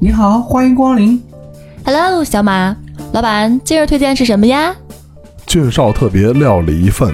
[0.00, 1.20] 你好，欢迎光临。
[1.84, 2.76] Hello，小马，
[3.12, 4.76] 老板，今日推荐是什么呀？
[5.46, 7.10] 俊少特别料理一份。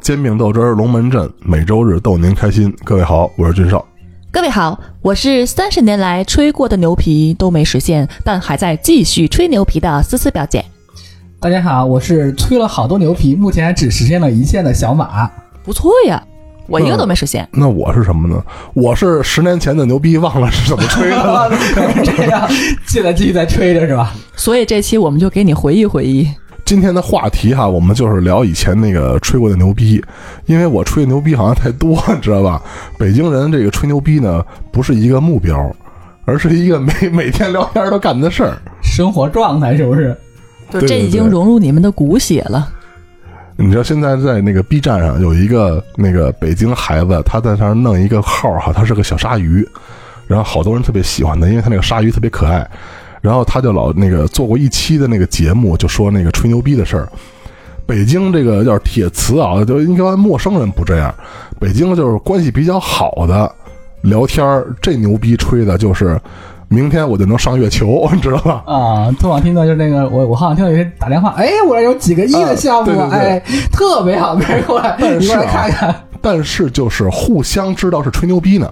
[0.00, 2.74] 煎饼豆汁儿龙门阵，每周日逗您开心。
[2.82, 3.86] 各位好，我是俊少。
[4.30, 10.62] 各位好，我是三十年来吹过的牛皮都没实现，但还在继续吹牛皮的思思表姐。
[11.40, 15.30] 大家好，我是吹了好多牛皮，目前还只实现了一线的小马。
[15.64, 16.22] 不错呀，
[16.66, 17.48] 我一个都没实现。
[17.52, 18.44] 那我是什么呢？
[18.74, 21.50] 我是十年前的牛逼，忘了是怎么吹的了。
[22.04, 22.46] 这样，
[22.86, 24.14] 现在继续在吹着是吧？
[24.36, 26.28] 所以这期我们就给你回忆回忆。
[26.68, 30.04] 今天的话题哈，我们就是聊以前那个吹过的牛逼，
[30.44, 32.60] 因为我吹的牛逼好像太多，你知道吧？
[32.98, 35.74] 北京人这个吹牛逼呢，不是一个目标，
[36.26, 38.58] 而是一个每每天聊天都干的事儿。
[38.82, 40.14] 生活状态是不是？
[40.70, 42.68] 对这已经融入你们的骨血了。
[43.56, 49.66] 你知道现在在那个 B 站上有一个那个北京孩子，他在那儿弄一个号哈，他是个小鲨鱼，
[50.26, 52.70] 然后好多人特别喜欢他，因为他那个鲨鱼特别可爱。
[53.20, 57.08] 然后他就老那个做过一期的那个节目，就说那个吹牛逼的事儿。
[57.86, 61.14] 北京这个叫铁磁啊，就应该陌生人不这样。
[61.58, 63.50] 北京就是关系比较好的
[64.02, 66.20] 聊天儿，这牛逼吹的就是
[66.68, 68.62] 明天我就能上月球，你知道吧？
[68.66, 73.42] 啊，昨晚听到就是那个，我我好像听到有人打电话，哎，我这有几个亿的项目，啊对对对哎，
[73.72, 75.94] 特别好，别人过来，但是你过来啊看看。
[76.20, 78.70] 但是就是互相知道是吹牛逼呢，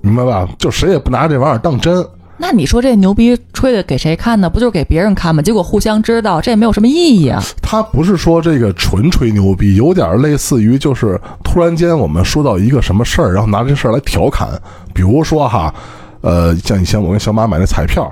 [0.00, 0.48] 明白吧？
[0.58, 2.02] 就谁也不拿这玩意儿当真。
[2.42, 4.48] 那你说这牛逼吹的给谁看呢？
[4.48, 5.42] 不就是给别人看吗？
[5.42, 7.42] 结果互相知道，这也没有什么意义啊。
[7.60, 14.48] 他不是说这个纯吹牛逼，有点类似于就是突然间我们说到一个什么事儿，然后拿这事儿来调侃。
[14.94, 15.72] 比如说哈，
[16.22, 18.10] 呃，像以前我跟小马买那彩票，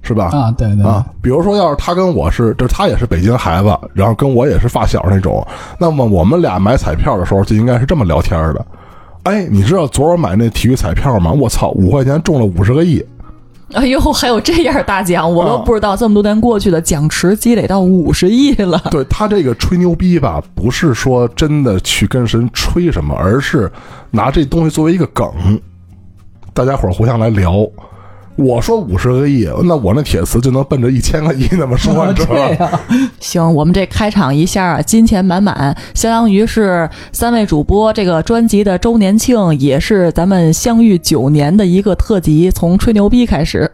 [0.00, 0.30] 是吧？
[0.32, 5.46] 啊，对对啊，比如说，要是他跟我是，就是他也是北京孩子，然后跟我也是发小那种，
[5.78, 8.66] 那么我们俩买彩票的时候就应该是这么聊天的。
[9.24, 11.30] 哎，你知道昨儿买那体育彩票吗？
[11.30, 13.04] 我操，五块钱中了五十个亿。
[13.74, 18.80] 哎呦，还有这样大奖，我都啊不知道，这么多年过去了，奖池积累到五十亿了。
[18.90, 23.70] 对他这个吹牛逼吧，不是说真的去跟神吹什么，而是
[24.10, 25.26] 拿这东西作为一个梗，
[26.52, 27.66] 大家伙儿互相来聊。
[28.36, 32.70] 我说五十个亿，那我那铁磁就能奔着一千个亿那么说，你知道这吧？
[32.70, 32.80] 样，
[33.20, 43.70] 行，我们这开场一下啊，金钱满满，相当于是三位主播这个专辑的周年庆，也是咱们相遇九年的一个特辑，从吹牛逼开始。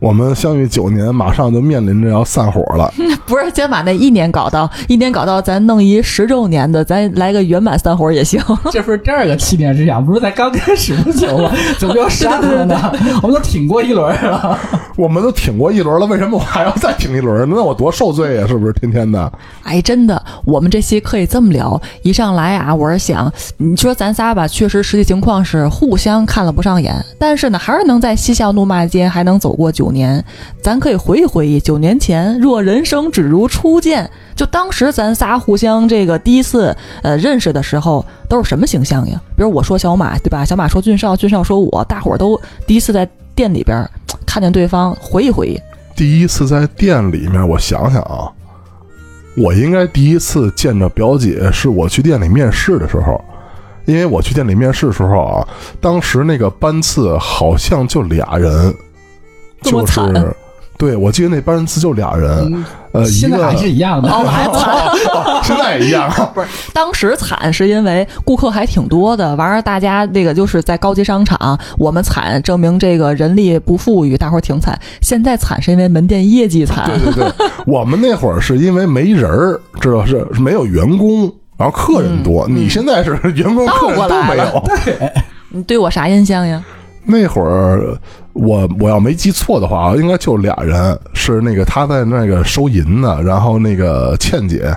[0.00, 2.90] 我们相遇九年，马上就面临着要散伙了。
[3.26, 8.42] 不是，先把那一年搞到，一年搞到，咱弄一十周年的，咱来个圆满散伙也行。
[8.72, 11.52] 这不是第二个七年之痒，不是才刚开始不久吗？
[11.78, 12.92] 怎么又删了呢？
[13.22, 14.58] 我们都挺过一轮了。
[14.96, 17.48] 我们都挺过一轮了，为什么我还要再挺一轮？
[17.48, 18.72] 那我多受罪呀、是不是？
[18.72, 19.30] 天天的，
[19.64, 21.78] 哎，真的，我们这期可以这么聊。
[22.02, 30.24] 一上来啊，我是想，你说咱仨吧，确实实际情况是互相看了不上眼，但是呢，还是能在嬉笑怒骂间还能走过九年。
[30.62, 39.20] 咱可以回忆回忆，九年前若人生只如初见，就当时咱仨互相这个第一次呃认识的时候，都是什么形象呀？
[39.36, 40.44] 比如我说小马，对吧？
[40.44, 43.88] 小马说俊少，俊少说我，大伙儿都第一次在店里边
[44.26, 45.58] 看见对方，回忆回忆。
[45.96, 48.30] 第一次在店里面，我想想啊，
[49.36, 53.22] 我应该第一次见着表姐是我去店里面试的时候，
[53.84, 55.48] 因为我去店里面试的时候啊，
[55.80, 58.74] 当时那个班次好像就俩人，
[59.62, 60.12] 这么惨
[60.78, 64.08] 对我记得那班次就俩人，嗯呃，一个现在还是一样的。
[64.10, 65.44] 哦，还惨。
[65.44, 74.78] 现在也一样，不是，当时惨是因为顾客还挺多的，完了大家那个就是在高级商场，我们惨证明这个人力不富裕，大伙儿挺惨。
[75.02, 77.32] 现在惨是因为门店业绩惨对，对对，
[77.66, 82.48] 我们那会儿是因为没人儿，知道是是没有员工，然后客人多。
[82.48, 85.12] 你现在是员工、客人都没有对。
[85.50, 86.64] 你对我啥印象呀？
[87.02, 87.98] 那会儿
[88.32, 94.72] 我我要没记错的话，应该就俩人，是那个他在那个收银呢，然后那个倩姐，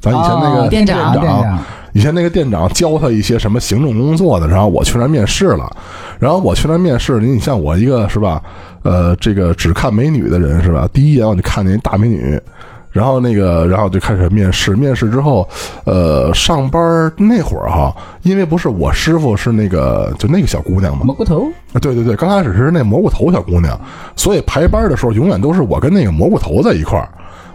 [0.00, 1.58] 咱以前那个哦店长店长，
[1.92, 5.70] 以前那个店长教他一些什么行政工作的，然后我去那面试了，
[6.18, 8.42] 然后我去那面试，你你像我一个是吧，
[8.82, 10.88] 呃，这个只看美女的人是吧？
[10.92, 12.40] 第一眼我就看见一大美女，
[12.90, 15.46] 然后那个，然后就开始面试，面试之后，
[15.84, 21.46] 呃，上班那会儿哈，因为不是我师傅是那个就那个小姑娘嘛，蘑菇头，
[21.80, 23.78] 对对对，刚开始是那蘑菇头小姑娘，
[24.16, 27.08] 所以排班的时候永远都是我跟那个蘑菇头在一块儿，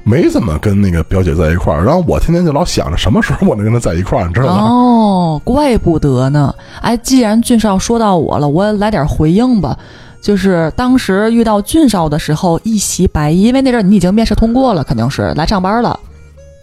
[0.04, 1.84] 没怎么跟那个表姐在一块儿。
[1.84, 4.62] 然后我天天就老想着什么时候我能跟她在一块儿，你知道吗？
[4.70, 6.54] 哦，怪不得呢。
[6.82, 9.78] 哎，既然俊少说到我了，我来点回应吧。
[10.24, 16.00] 就是当时遇到俊少的时候，一袭白衣，因为那阵儿你已经面试通过了，肯定是来上班了，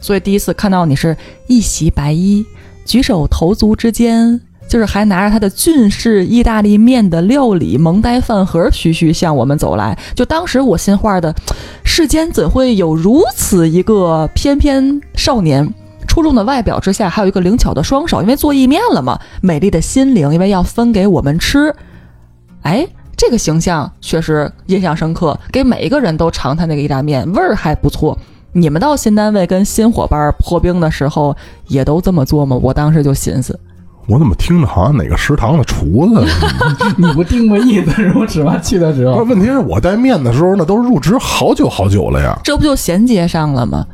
[0.00, 1.14] 所以第一次看到你是
[1.46, 2.44] 一袭白衣，
[2.86, 9.96] 举手投足之间，就是还拿着他的俊式意大利面的料理蒙呆饭盒，徐徐向我们走来。
[10.14, 11.34] 就当时我心话的，
[11.84, 15.70] 世间怎会有如此一个翩翩少年？
[16.08, 19.20] 出众的外表之下，还有一个灵巧的双手，因为做意面了嘛。
[19.42, 21.72] 美丽的心灵，因为要分给我们吃。
[22.62, 22.84] 哎，
[23.16, 28.18] 这个形象确实印象深刻，给每一个人都尝他那个意大利面，味儿还不错。
[28.52, 31.36] 你们到新单位跟新伙伴破冰的时候，
[31.68, 32.58] 也都这么做吗？
[32.60, 33.58] 我当时就寻思，
[34.08, 36.26] 我怎么听着好像哪个食堂的厨子？
[36.98, 38.58] 你不定过意思是不是吗？
[38.58, 42.36] 去的时候，，问题是我带面的时候，那都入职好久好久了呀。
[42.42, 43.86] 这不就衔接上了吗？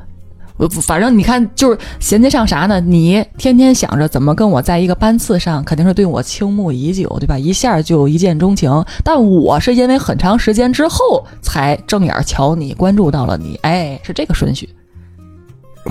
[0.57, 2.81] 我反正你看，就是衔接上啥呢？
[2.81, 7.39] 你天天想着怎么跟我在一个班次上，肯定是对我倾慕已久，对吧？
[7.39, 8.85] 一下就一见钟情。
[9.05, 14.69] 但我是因为很长时间之后才正眼瞧你，关注到了你，哎，是这个顺序，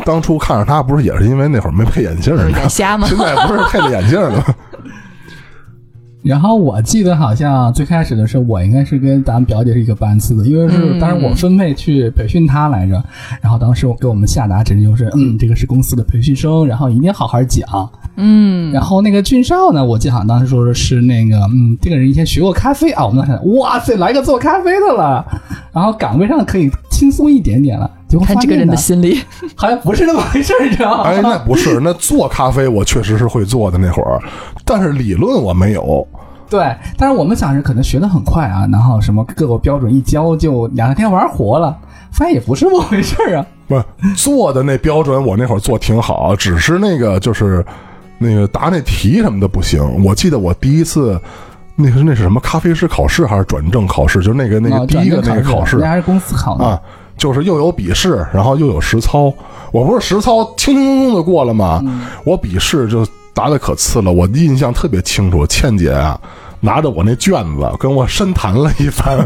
[0.03, 2.50] 当初看着他，不是也是因为那会儿没配眼镜就是儿？
[2.59, 3.07] 眼瞎吗？
[3.07, 4.56] 现在不是配了眼镜儿了吗？
[6.25, 13.01] 然后我记得好像最开始的时候，我应该是跟咱们表姐是一个班次的，因为是嗯当时我分配去培训她来着。
[13.42, 17.89] 然后当时我给我们下达指令就是，嗯，这个是公司的培训生，然后一定好好讲。
[18.16, 25.24] 嗯，然后那个俊少呢，我记得好像当时说的是那个，嗯，这个人以前学过咖啡啊，我们当时哇塞，来个做咖啡的了，
[25.72, 27.92] 然后岗位上可以轻松一点点了。
[28.07, 29.19] 结果看这个人的发现呢心理，
[29.56, 31.04] 好像不是那么回事儿，你知道吗？
[31.06, 34.19] 哎，那不是，那做咖啡我确实是会做的那会儿，
[34.65, 36.06] 但是理论我没有。
[36.50, 41.77] 对，但是我们想着可能学的很快啊，然后什么各个标准一教就两三天玩活了，
[42.12, 43.45] 发现也不是那么回事儿啊。
[43.67, 43.83] 不是
[44.15, 47.65] 做的那标准，我那会儿做挺好，只是那个就是
[48.19, 49.81] 那个答那题什么的不行。
[50.03, 51.19] 我记得我第一次
[51.75, 56.63] 那是那是什么咖啡师考试还是转正考试，就是那个那个啊第一个那个考试那还是公司考的。
[56.63, 56.79] 啊，
[57.17, 59.33] 就是又有笔试，然后又有实操。
[59.71, 61.83] 我不是实操轻轻松松的过了吗？
[62.23, 65.45] 我笔试就答的可次了，我印象特别清楚。
[65.45, 66.19] 倩姐啊，
[66.61, 69.19] 拿着我那卷子跟我深谈了一番，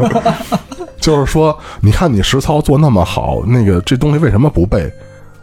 [1.00, 4.92] 就是说，你看你实操做那么好，那个这东西为什么不背？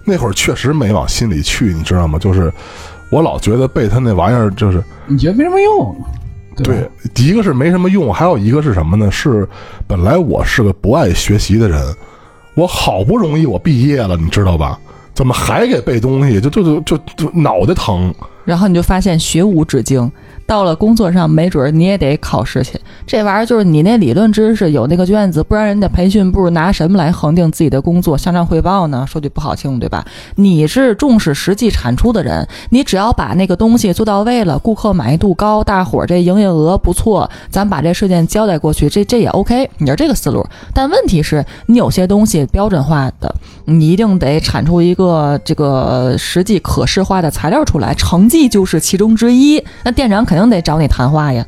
[0.04, 2.20] 那会儿确实没往心里去，你知道吗？
[2.20, 2.54] 就是
[3.10, 5.96] 我老觉得背他那玩意儿就是你觉得没什么用？
[6.58, 9.10] 对吧对，一个是没什么用，还有一个是什么呢？
[9.10, 9.48] 是
[9.88, 11.82] 本来我是个不爱学习的人，
[12.56, 14.78] 我好不容易我毕业了，你知道吧？
[15.18, 16.40] 怎么还给背东西？
[16.40, 18.14] 就就就就就脑袋疼。
[18.46, 20.12] 然后你就发现学无止境，
[20.46, 22.80] 到了工作上，没准你也得考试去。
[23.08, 29.06] 这玩意儿就是你那理论知识有那个卷子，不然人家培训部拿什么来恒定自己的工作向上汇报呢？
[29.10, 30.06] 说句不好听，对吧？
[30.36, 39.70] 你是重视实际产出的人，你只要把那个东西做到位了，顾客满意度高，大伙儿这营业额不错，咱把这事件交代过去，这这也 OK。
[39.78, 43.34] 你是这个思路，但问题是你有些东西标准化的，
[43.64, 49.64] 你一定得产出一个这个实际可视化的材料出来，成绩就是其中之一。
[49.86, 51.46] 那店长肯定得找你谈话呀。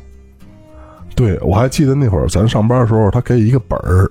[1.14, 4.10] 对我还记得那会儿咱上班的时候，他给一个本儿，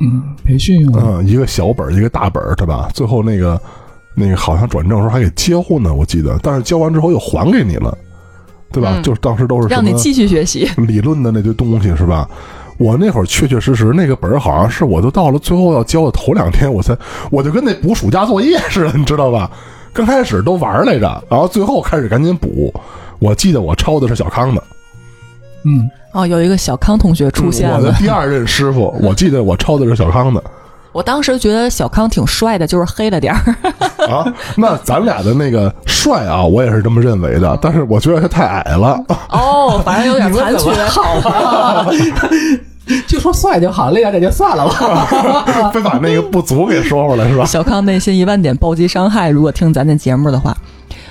[0.00, 1.00] 嗯，培训用的。
[1.04, 2.88] 嗯，一个小本儿，一个大本儿，对吧？
[2.92, 3.60] 最后那个
[4.14, 7.96] 那个好像转正时候还给交呢，我记得，但是交完之后又还给你了，
[8.72, 8.94] 对吧？
[8.96, 10.68] 嗯就是当时都是让你继续学习。
[10.78, 12.28] 理论的那堆东西是吧？
[12.78, 16.96] 我那会儿确确实实那个本儿好像是我都到了最后要交的头两天，我才
[17.30, 19.50] 我就跟那补暑假作业似的，你知道吧？
[19.92, 22.72] 刚开始都玩来着，然后最后开始赶紧补。
[23.18, 24.62] 我记得我抄的是小康的，
[25.64, 27.92] 嗯，哦，有一个小康同学出现了我的。
[27.92, 30.42] 第二任师傅，我记得我抄的是小康的
[30.92, 33.38] 我当时觉得小康挺帅的，就是黑了点儿。
[34.10, 34.24] 啊。
[34.56, 38.98] 那咱俩的那个帅啊，我也是这么认为的，但是我觉得他太矮了。
[39.28, 40.72] 哦，反正有点残缺。
[40.86, 41.86] 好吧，
[43.06, 45.70] 就说帅就好，累点点就算了吧。
[45.72, 47.44] 非把那个不足给说出来是吧？
[47.44, 50.56] 小康内心一万点暴击伤害，如果听咱的节目的话。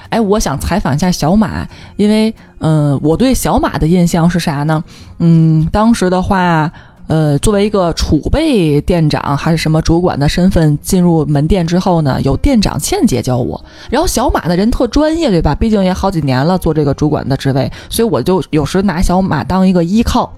[0.09, 4.83] 哎，我想采访一下小马，因为嗯、我对小马的印象是啥呢？
[5.19, 6.71] 嗯，当时的话，
[7.07, 15.53] 呃，作为一个储备店长还是什么主管的身份进入门店之后呢，有店长倩姐教我，然后小马的人特专业，对吧？
[15.53, 20.33] 毕竟也好几年了做这个主管的职位，所以我就有时拿小马当一个依靠。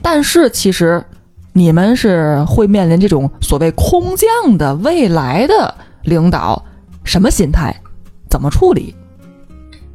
[0.00, 1.02] 但是其实
[1.54, 6.62] 你们是会面临这种所谓空降的未来的领导，
[7.02, 7.74] 什么心态？
[8.28, 8.94] 怎么处理？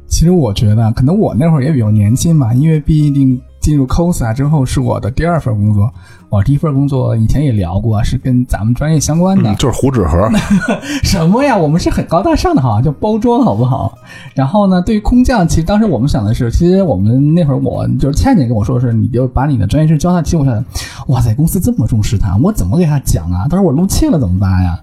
[0.08, 5.92] 其实我觉得，可能我那会儿也比较年轻吧，因为毕竟进入 COSA 之后是我的第二份工作。
[6.30, 9.50] 我第一份工作以前也聊过，是跟咱们专业相关的。
[9.50, 10.28] 嗯，就是糊纸盒，
[11.02, 11.56] 什么呀？
[11.56, 13.96] 我们是很高大上的哈，叫包装好不好？
[14.34, 20.20] 然后呢，对于空降，其实当时我们想的是，其实我们那会儿我就是倩倩跟我说的是，你就把你的专业知识教他。
[20.20, 20.62] 其实我想，
[21.06, 23.44] 哇塞，公司这么重视他，我怎么给他讲啊？
[23.48, 24.78] 到时候我露怯了怎么办呀？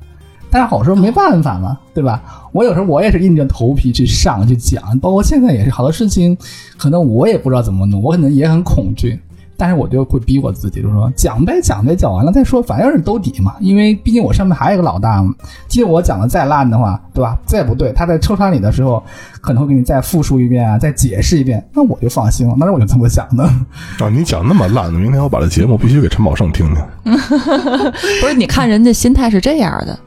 [0.55, 2.23] 但是好说没办法嘛，对吧？
[2.53, 6.37] 我有时候我也是硬着头皮去上去讲，包括现在也是好多事情，
[6.77, 9.19] 可能我也不知道怎么弄，我可能也很恐惧。
[9.57, 13.55] 但是我就会逼我自己，就说讲呗，讲呗，讲完了再说，反正是兜底嘛。
[13.59, 15.33] 因为毕竟我上面还有一个老大嘛。
[15.67, 17.37] 即使我讲的再烂的话，对吧？
[17.45, 19.03] 再不对，他在抽查你的时候，
[19.41, 22.55] 可能会给你再复述一遍啊，再解释一遍，那我就放心了。
[22.57, 23.43] 当时我就这么想的。
[23.43, 27.13] 啊，你讲那么烂的，明天我把这节目必须给陈宝胜听听。
[28.21, 29.97] 不是，你看人家心态是这样的，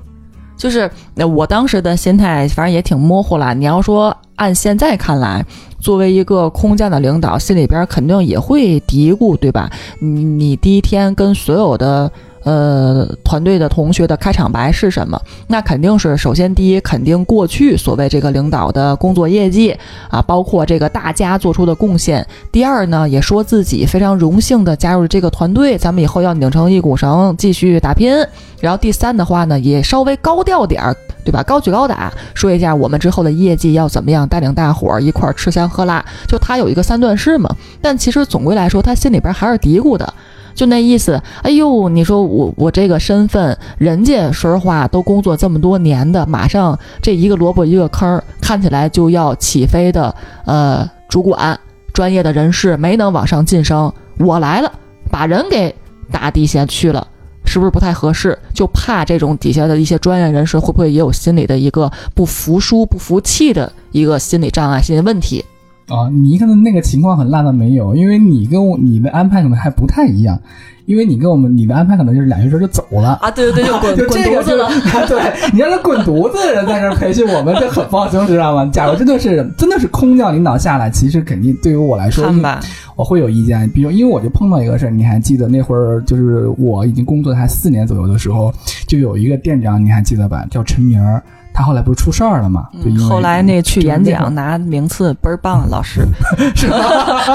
[0.58, 3.54] 就是那我当时的心态，反正也挺模糊了。
[3.54, 5.42] 你要说按现在看来，
[5.80, 9.70] 作为一个空降的领导，心里边肯定也会嘀咕，对吧？
[10.00, 12.10] 你你第一天跟所有的
[12.48, 15.20] 呃团队的同学的开场白是什么？
[15.48, 19.76] 那肯定是首先第一，肯定过去所谓这个领导的工作业绩
[20.08, 22.26] 啊，包括这个大家做出的贡献。
[22.50, 28.16] 第二呢，也说自己非常荣幸的加入了这个团队，咱们以后要拧成一股绳，继续打拼。
[28.60, 31.42] 然后第三的话呢，也稍微高调点儿，对吧？
[31.42, 36.04] 高举高打，说一下我们之后的业绩要怎么样，带领大伙儿一块儿吃香喝辣。
[36.26, 40.12] 就他有一个三段式嘛，但其实总归来说，他心里边还是嘀咕的。
[40.58, 50.12] 就那意思，哎呦，你说我我这个身份，人家说实话都工作这么多年的，马上这一个萝卜一个坑儿，看起来就要起飞的，
[50.46, 51.56] 呃，主管
[51.94, 54.72] 专业的人士没能往上晋升，我来了，
[55.12, 55.72] 把人给
[56.10, 57.06] 打底下去了。
[57.44, 58.36] 是不是不太合适？
[58.52, 65.44] 就怕这种底下的一些专业人士会不会也有心理的一个不服输、不服气的一个心理障碍、心理问题？
[65.88, 70.38] 啊，你可能那个情况很烂的没有，因为你跟我你的安排可能还不太一样，
[70.84, 73.18] 因为你跟我们你的安排可能就是两月之后就走了。
[73.22, 74.68] 啊，对对对，就滚 就滚这个就犊子了。
[75.08, 78.70] 对你让他滚犊子的人在这儿培训我们，这很放松，知道吗？
[78.72, 82.60] 假如真的是真的是空降领导下来，其实肯定对于我来说，看吧，
[82.94, 83.68] 我会有意见。
[83.70, 88.52] 比如，因为我就碰到一个事儿，你还记得那会儿，就是我已经工作还四年左右的时候，
[88.86, 90.46] 就有一个店长，你还记得吧？
[90.50, 91.22] 叫陈明儿，
[91.58, 92.68] 他后来不是出事儿了嘛？
[92.84, 96.02] 就因为后来那去演讲拿名次倍儿棒，老师。
[96.54, 96.78] 是吧？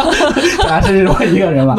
[0.66, 1.76] 咱是我一个人吧？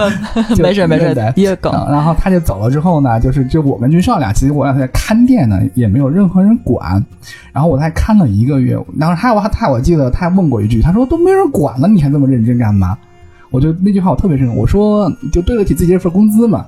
[0.55, 1.73] 就没事没事对，一个梗。
[1.73, 7.03] 嗯然后他就走了之后呢，就是就我跟军少俩，其实我俩在看店呢，也没有任何人管。
[7.51, 12.95] 然后我才看了一个月，然后他我他我记得他还问过一句，他说都没人管了，你还这么认真干嘛？
[13.51, 16.67] 我就那句话我特别深，我说就对得起自己这份工资嘛。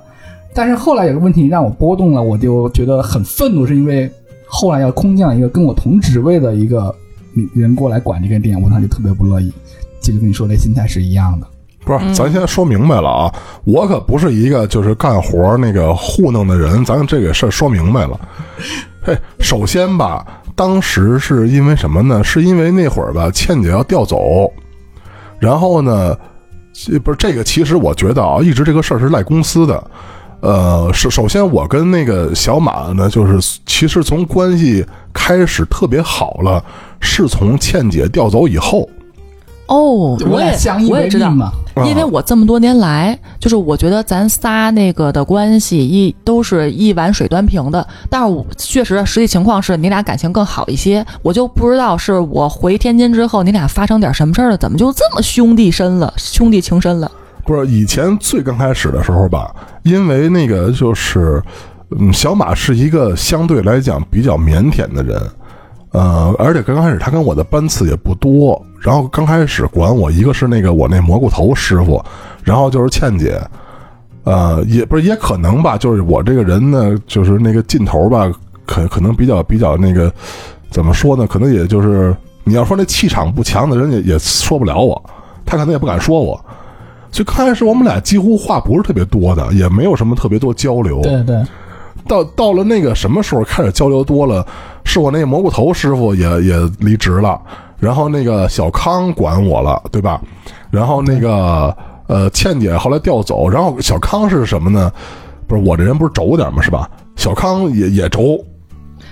[0.55, 4.11] 但是后来有个问题让我波动了，我就觉得很愤怒，是因为
[4.47, 6.93] 后来要空降一个跟我同职位的一个
[7.53, 9.51] 人过来管这个店，我当时就特别不乐意。
[9.99, 11.47] 其实跟你说的心态是一样的。
[11.83, 18.19] 不是，咱先说明白了啊，我可不是一个就是干活那个糊弄的人，咱这个事儿说明白了。
[19.01, 20.25] 嘿，首先吧，
[20.55, 22.23] 当时是因为什么呢？
[22.23, 24.51] 是因为那会儿吧，倩姐要调走，
[25.39, 26.17] 然后呢，
[27.03, 29.81] 不是这个，其实我觉得啊，一直这个事儿是赖公司的。
[30.39, 36.63] 呃，首首先我跟那个小马呢，就是其实从关系开始特别好了，
[36.99, 38.87] 是从倩姐调走以后。
[39.65, 41.51] 哦，我也俩相依我也知道为命，嘛。
[41.85, 57.11] 因为我这么多年来，就是我觉得咱仨那个的关系一都是一碗水端平的，但是我确实实际情况是你俩感情更好一些，我就不知道是我回天津之后你俩发生点什么事儿了，怎么就这么兄弟深了，兄弟情深了？
[57.47, 61.41] 不是以前最刚开始的时候吧，因为那个就是，
[61.97, 65.21] 嗯，小马是一个相对来讲比较腼腆的人，
[65.91, 72.03] 呃，而且刚开始他跟我的班次也不多，然后刚开始管我一个是那个我那蘑菇头师傅，
[72.43, 73.41] 然后就是倩姐，
[74.25, 78.29] 呃，也不是也可能吧，就是我这个人呢，就是那个劲头吧，
[78.65, 80.11] 可可能比较比较那个，
[80.69, 81.25] 怎么说呢？
[81.25, 82.13] 可能也就是
[82.43, 85.01] 你要说那气场不强的人也也说不了我，
[85.45, 86.37] 他可能也不敢说我。
[87.17, 91.01] 所以刚开始我们俩几乎话不是特别多的，也没有什么特别多交流。
[91.01, 91.43] 对对，
[92.07, 94.45] 到到了那个什么时候开始交流多了，
[94.83, 97.41] 是我那蘑菇头师傅也也离职了，
[97.79, 100.21] 然后那个小康管我了，对吧？
[100.69, 104.91] 然后那个呃倩姐后来调走，然后小康是什么呢？
[105.47, 106.61] 不是我这人不是轴点吗？
[106.61, 106.87] 是吧？
[107.15, 108.39] 小康也也轴，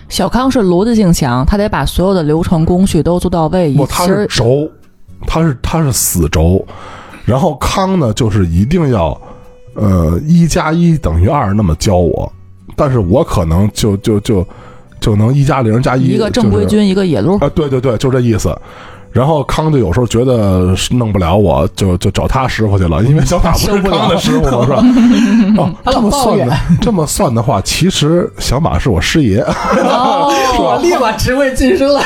[0.10, 3.74] 小康是逻辑性强，他得把所有的流程工序都做到位。
[3.74, 4.70] 不，他是轴，
[5.26, 6.64] 他是他是死轴，
[7.26, 9.20] 然后康呢就是一定要，
[9.74, 12.32] 呃，一加一等于二那么教我，
[12.76, 14.48] 但是我可能就就就
[15.00, 17.38] 就能一加零加一，一个正规就是军，一个野路。
[17.40, 18.56] 啊，对对对，就这意思。
[19.12, 24.84] 然后康就有时候觉得弄不了我，就就找他师傅去了， 因为小马不是康的师傅嘛，是吧？
[25.58, 29.40] 哦， 他老抱这么算的怨，这么算的话，其实小马是我师爷。
[30.60, 32.02] 我立马职位晋升了。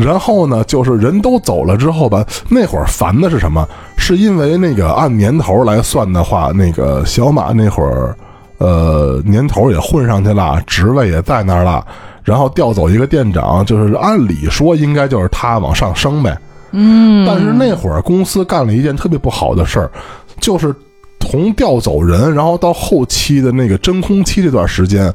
[0.00, 3.66] 然后呢，就是人都走了之后吧，那会儿烦的是什么？
[3.96, 8.16] 是因为那个按年头来算的话，那个小马那会儿，
[8.58, 11.84] 呃，年头也混上去了，职位也在那儿了，
[12.22, 16.38] 然后调走一个店长，就是按理说应该就是他往上升呗。
[16.70, 19.90] 嗯，但是那会儿公司干了一件特别不好的事儿，
[20.38, 20.72] 就是
[21.18, 25.12] 从调走人，然后到后期的那个真空期这段时间，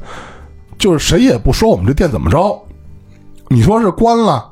[0.76, 2.60] 就是谁也不说我们这店怎么着，
[3.48, 4.50] 你说是关了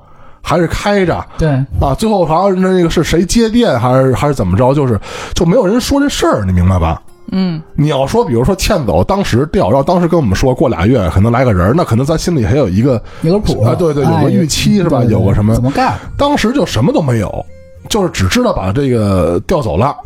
[0.52, 1.49] 还是开着对，
[1.80, 1.94] 啊？
[1.99, 5.00] 最后好像那个是谁接电还是还是怎么着，就是
[5.32, 7.00] 就没有人说这事儿，你明白吧？
[7.30, 15.99] 嗯，你要说，比如说欠走，当时调，然后当时跟我们说过俩月可能来个人，那可能咱心里还有一个有个谱啊对对有个哎预期是吧对对有个什么怎么干？
[16.18, 17.47] 当时就什么都没有，
[17.88, 19.97] 就是只知道把这个调走了，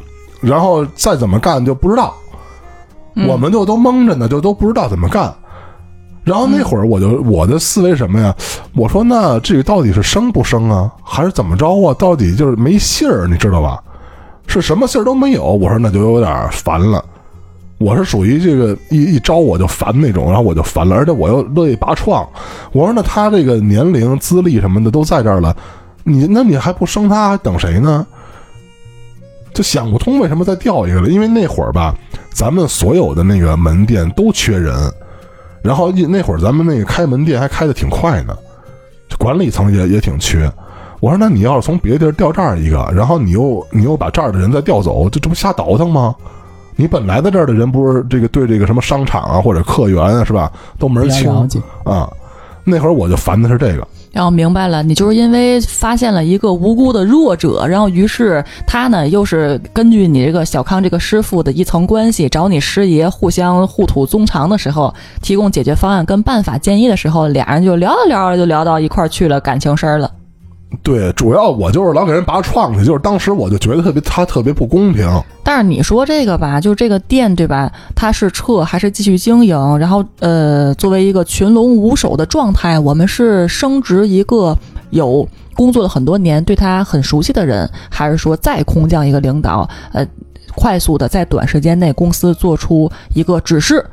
[0.41, 2.15] 然后再怎么干就不知道，
[3.17, 5.35] 嗯我们就都蒙着呢，就都不知道怎么干。
[6.27, 8.35] 然后那会儿我就我的思维什么呀？
[8.75, 11.95] 我说那这个到底是生不生啊，还是怎么着啊？
[11.97, 13.81] 到底就是没信儿，你知道吧？
[14.49, 15.45] 是什么信儿都没有。
[15.45, 17.05] 我说那就有点烦了。
[17.79, 22.29] 我是属于这个一一招我就烦那种，然后我就烦了，而且我又乐意拔创。
[22.73, 25.57] 我说那他这个年龄、资历什么的都在这儿了，
[26.03, 28.05] 你那你还不生他，还等谁呢？
[29.55, 31.95] 就想不通为什么再调一个了，因为那会儿吧，
[32.33, 34.75] 咱们所有的那个门店都缺人，
[35.67, 38.37] 然后一那会儿咱们那个开门店还开的挺快呢，
[39.19, 40.51] 管理层也也挺缺。
[41.01, 46.15] 我说那你要是从别的地儿调这儿一个，然后你又你又把这儿的人再调走，这这不瞎倒腾吗？
[46.77, 51.29] 你本来在这儿的人不是这个对这个什么商场啊或者客源啊是吧都门儿清。
[51.85, 52.09] 啊？
[52.65, 70.11] 那会儿我就烦的是这个，然后明白了，你就是因为发现了一个无辜的弱者，然后于是他呢又是根据你这个小康这个师傅的一层关系，找你师爷互相互吐衷肠的时候，提供解决方案跟办法建议的时候，俩人就聊着聊着就聊到一块去了，感情深了。
[70.83, 75.09] 对，主要我就是老给人拔创去，就是当时我就觉得特别他特别不公平。
[75.43, 77.71] 但是你说这个吧，就是这个店对吧？
[77.95, 79.79] 它是撤还是继续经营？
[79.79, 84.57] 然后呃，作为一个群龙无首的状态，我们是升职一个
[84.91, 89.69] 有工作了很多年、对他很熟悉的人，还是说再空降一个领导？
[89.93, 90.07] 呃，
[90.55, 93.85] 快速的在短时间内公司做出一个指示？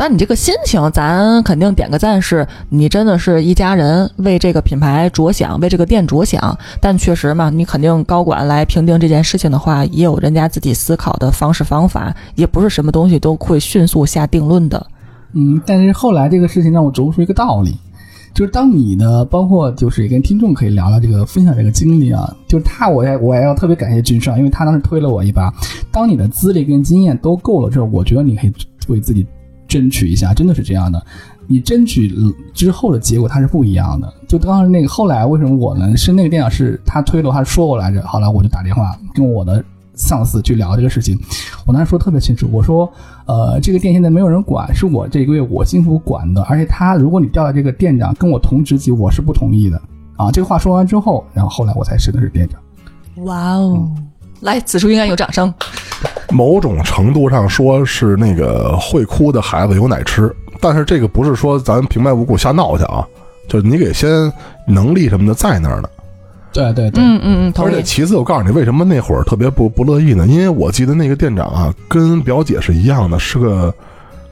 [0.00, 6.58] 但你这个心情，咱肯定点个赞是，你真的是一家人为这个品牌着想，为这个店着想。
[6.80, 14.86] 但确实嘛，你肯定高管来评定这件事情的话，也有人家自己思考的方式方法，也不是什么东西都会迅速下定论的。
[15.34, 17.76] 嗯，但是后来这个事情让我琢磨出一个道理，
[18.32, 25.52] 就是当你呢，包括就是也跟听众可以聊聊这个分享这个经历啊，就是他，我也我也要特别感谢君上，因为他当时推了我一把。
[25.92, 28.52] 当你的资历跟经验都够了之后，我觉得你可以
[28.88, 29.26] 为自己
[29.70, 31.00] 争取一下，真的是这样的。
[31.46, 32.12] 你争取
[32.52, 34.12] 之后的结果它是不一样的。
[34.28, 35.96] 就当时那个后来为什么我呢？
[35.96, 38.02] 是那个店长是他推了，他说我来着。
[38.02, 41.18] 后来，我就打电话跟我的上司去聊这个事情。
[41.66, 42.90] 我当时说特别清楚，我说，
[43.26, 49.80] 呃，这个店现在没有人管，是我这个月我幸福管的，而且他如果你调到这个店长跟我同职级，我是不同意的
[50.16, 50.30] 啊。
[50.30, 52.60] 这个话说完之后，然后后来我才升的是店长。
[53.24, 53.90] 哇哦！
[54.40, 55.52] 来，此处应该有掌声。
[56.30, 63.06] 某种程度上说是那个会哭的孩子有奶吃，但是这个不是说咱平白无故瞎闹去啊，
[63.48, 64.32] 就是你给先
[64.66, 65.88] 能力什么的在那儿呢。
[66.52, 70.26] 对对对，嗯嗯嗯，而且其次，我告诉你为什么那会儿特别不不乐意呢？
[70.26, 73.72] 因为我记得那个店长啊，跟表姐是一样的，是个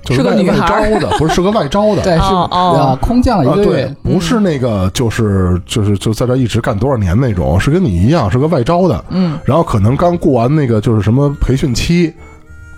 [0.04, 2.02] 就是外是个女孩外招的，不是是个外招的。
[2.04, 9.04] 对是啊空降了一啊，对个月，，不是那个，就是就是就在这一直干多少年那种，是跟你一样，是个外招的。
[9.10, 12.12] 嗯，然后可能刚过完那个就是什么培训期，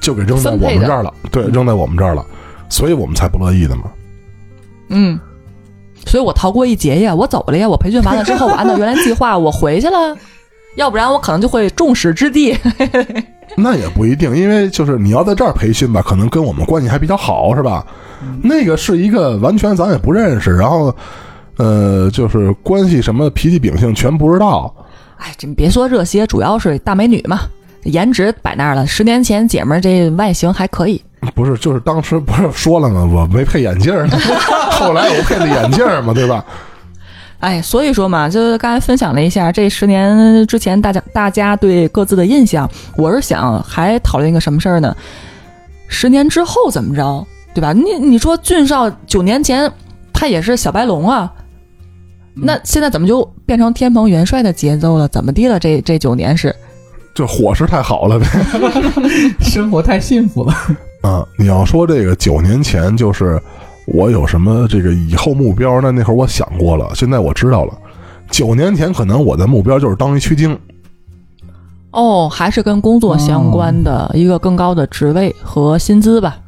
[0.00, 2.24] 就给扔在我们这儿了，对，扔在我们这儿了，
[2.68, 3.83] 所以我们才不乐意的嘛。
[4.88, 5.18] 嗯，
[6.06, 10.16] 所以我逃过一劫呀，我走了呀，我培训完了之后，我按照原来计划我回去了，
[10.74, 12.56] 要不然我可能就会众矢之的。
[13.56, 17.84] 那也不一定，因为就是你要在这儿培训吧，可能跟我们关系还比较好，是吧？
[18.42, 20.94] 那个是一个完全咱也不认识，然后
[21.56, 24.74] 呃，就是关系什么脾气秉性全不知道。
[25.16, 27.40] 哎，你别说这些，主要是大美女嘛，
[27.84, 28.86] 颜值摆那儿了。
[28.86, 31.02] 十年前姐们儿这外形还可以，
[31.34, 33.08] 不是，就是当时不是说了吗？
[33.12, 34.08] 我没配眼镜儿，
[34.72, 36.44] 后来我配了眼镜儿嘛，对吧？
[37.40, 44.94] 哎，所以说嘛，就是刚才分享了一下这十年之前大家大家对各自的印象，我是想还讨论一个什么事儿呢？
[45.88, 47.72] 十年之后怎么着，对吧？
[47.72, 49.70] 你你说俊少九年前
[50.12, 51.33] 他也是小白龙啊，
[52.35, 55.09] 那现在怎么就变成天蓬元帅的节奏了？
[55.09, 55.59] 怎么地了？
[55.59, 56.55] 这这九年是
[57.14, 58.26] 这伙食太好了呗。
[59.40, 60.55] 生活太幸福了。
[61.03, 63.40] 啊，你要说这个九年前就是
[63.92, 67.74] 我有什么这个以后目标，呢那会儿我想过了，现在我知道了。
[68.31, 70.57] 九年前可能我的目标就是当一区经，
[71.90, 76.38] 哦，还是跟工作相关的一个更高的职位和薪资吧。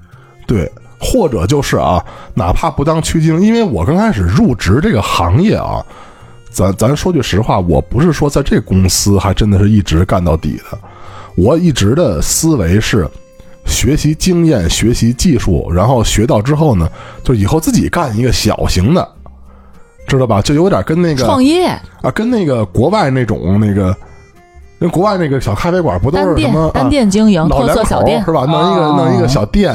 [0.47, 5.85] 对，或者就是啊，哪怕不当区经，因为我刚开始入职这个行业啊，
[6.49, 10.79] 咱咱说句实话，我不是说在这公司还真的是一直干到底的，
[11.37, 13.09] 我一直的思维是
[13.65, 16.89] 学习经验、学习技术，然后学到之后呢，
[17.25, 19.09] 就以后自己干一个小型的，
[20.07, 20.43] 知道吧？
[20.43, 21.67] 就有点跟那个创业
[22.03, 23.97] 啊，跟那个国外那种那个，
[24.79, 28.33] 跟国外那个小咖啡馆不都是什么单啊店经营，特老两口色小店是。
[28.33, 28.45] 吧？
[28.45, 29.75] 弄一个啊弄一个小店，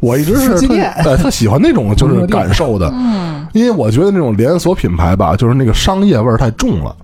[0.00, 6.94] 我一直是特夫妻店对特喜欢那种就是感受的，嗯，因为我觉得那种连锁品牌吧，就是那个商业味儿太重了。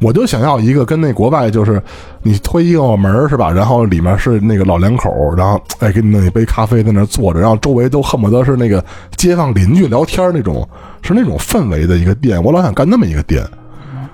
[0.00, 1.82] 我就想要一个跟那国外就是
[2.22, 8.84] 你推一个门是吧，然后里面是那个老两口，然后哎给你弄一杯咖啡在那坐着，然后周围都恨不得是那个
[9.16, 10.66] 街坊邻居聊天那种，
[11.02, 12.42] 是那种氛围的一个店。
[12.42, 13.44] 我老想干那么一个店，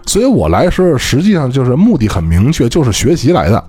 [0.07, 3.65] 所以我来时实际上就是目的很明确，就是学习来的。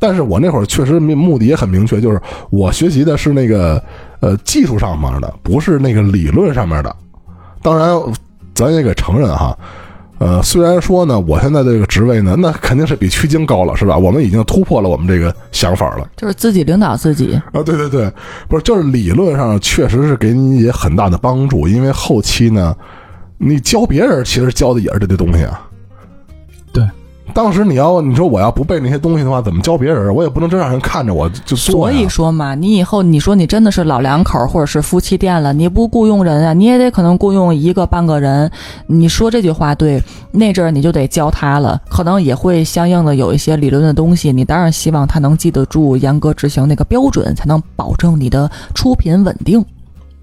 [0.00, 2.20] 但是我那会儿确实目的也很明确，就是
[2.50, 3.80] 我学习的是那个
[4.18, 6.96] 呃技术上面的，不是那个理论上面的。
[7.62, 7.96] 当然，
[8.52, 9.56] 咱也得承认哈，
[10.22, 13.98] 呃，虽然说呢，我现在这个职位呢，那肯定是比区经高了，是吧？
[13.98, 17.34] 我们已经突破了我们这个想法了就是自己领导自己。
[17.52, 17.60] 啊！
[17.64, 18.08] 对对对，
[18.48, 22.72] 不是，就是理论上确实是给你也很大的帮助，因为后期呢，
[23.36, 25.68] 你教别人其实教的也是这些东西啊。
[27.34, 30.14] 当时你要你说我要不背那些东西的话，怎么教别人？
[30.14, 38.50] 我也不能真让人看着我就所以说嘛，你以后你说你真的是老两口或者是夫妻店了，你不雇佣人啊，你也得可能雇佣一个半个人。
[38.86, 44.32] 你说这句话对，那阵儿你就得教他了，可能也会相应的有一些理论的东西。
[44.32, 49.64] 你当然希望他能记得住，严格执行那个标准，才能保证你的出品稳定。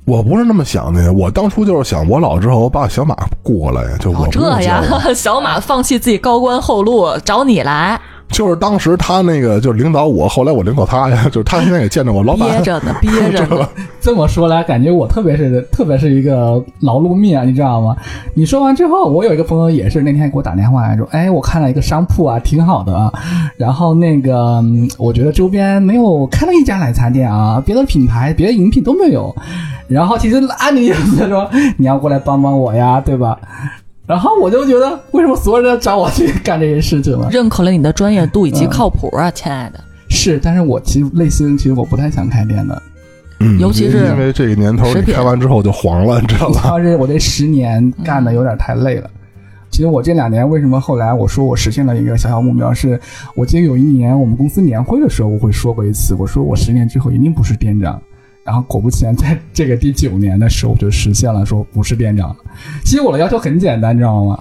[0.10, 13.68] 我不是那么想的，我当初就是想，我老之后我把小马雇过来，就我哦，这用呀， 小马放弃自己高官厚禄，找你来，就是当时他那个就是领导我，后来我领导他呀，就是他现在也见着我老憋板，着呢，憋着呢。
[14.00, 17.96] 这么说来，感觉我特别是特别是一个劳碌命啊，你知道吗？
[18.34, 23.12] 你说完之后，我有一个朋友也是那天给我打电话来说，哎，我看了一个商铺啊，挺好的啊。
[23.58, 29.36] 然后那个，嗯我觉得周边没有开了一家奶茶店啊，别的品牌、别的饮品都没有。
[29.88, 33.38] 然后其实按你意思说，你要过来帮帮我呀，对吧？
[34.10, 37.30] 然后我就觉得，为什么所有人都找我去干这些事情了？
[37.30, 39.80] 认可了你的专业度以及嗯靠谱啊，亲爱的。
[40.10, 42.82] 是，但是我其实内心其实我不太想开店的。
[43.39, 46.69] 嗯，尤其是因为这个年头开完之后就黄了，你知道主吧？
[46.69, 49.08] 要是我这十年干的有点太累了。
[49.69, 53.00] 其实我这两年为什么后来我说我实现了一个小小目标，是
[53.36, 58.02] 我记得有一年我们公司年会的时候，我会说过一次，我说我十年之后一定不是店长。
[58.50, 62.36] 然后果不其然，在这个第九年的时候就实现了，说不是店长了。
[62.84, 64.40] 其实我的要求很简单，你知道吗？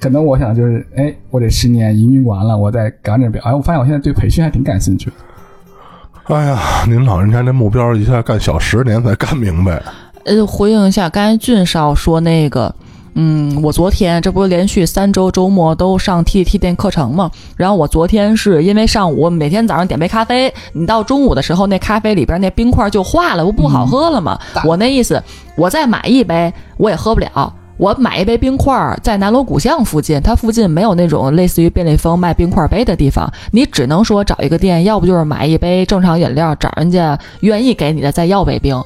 [0.00, 3.42] 可能我想就是，哎，我得十年营运完了，我再赶点表。
[3.44, 6.34] 哎，我发现我现在对培训还挺感兴趣的。
[6.34, 9.82] 哎呀，您老人家这目标一下干小十年才干明白，
[10.24, 12.74] 呃，回应一下刚才俊少说那个，
[13.14, 17.30] 嗯，我昨天这不是连续三周周末都上 TT 店课程嘛？
[17.56, 24.38] 然后我昨天是因为上午每天早上点杯咖啡，你到中午的时候那咖啡里边那冰块就化了，不不好喝了嘛？
[24.54, 25.22] 大我那意思，
[25.56, 27.54] 我再买一杯我也喝不了。
[27.78, 38.80] 我买一杯冰块儿，在南锣鼓巷附近，它附近没有那种类似于便利蜂卖冰块杯的地方，你只能说找一个店，要不就是买一杯正常饮料，找人家愿意给你的再要杯冰，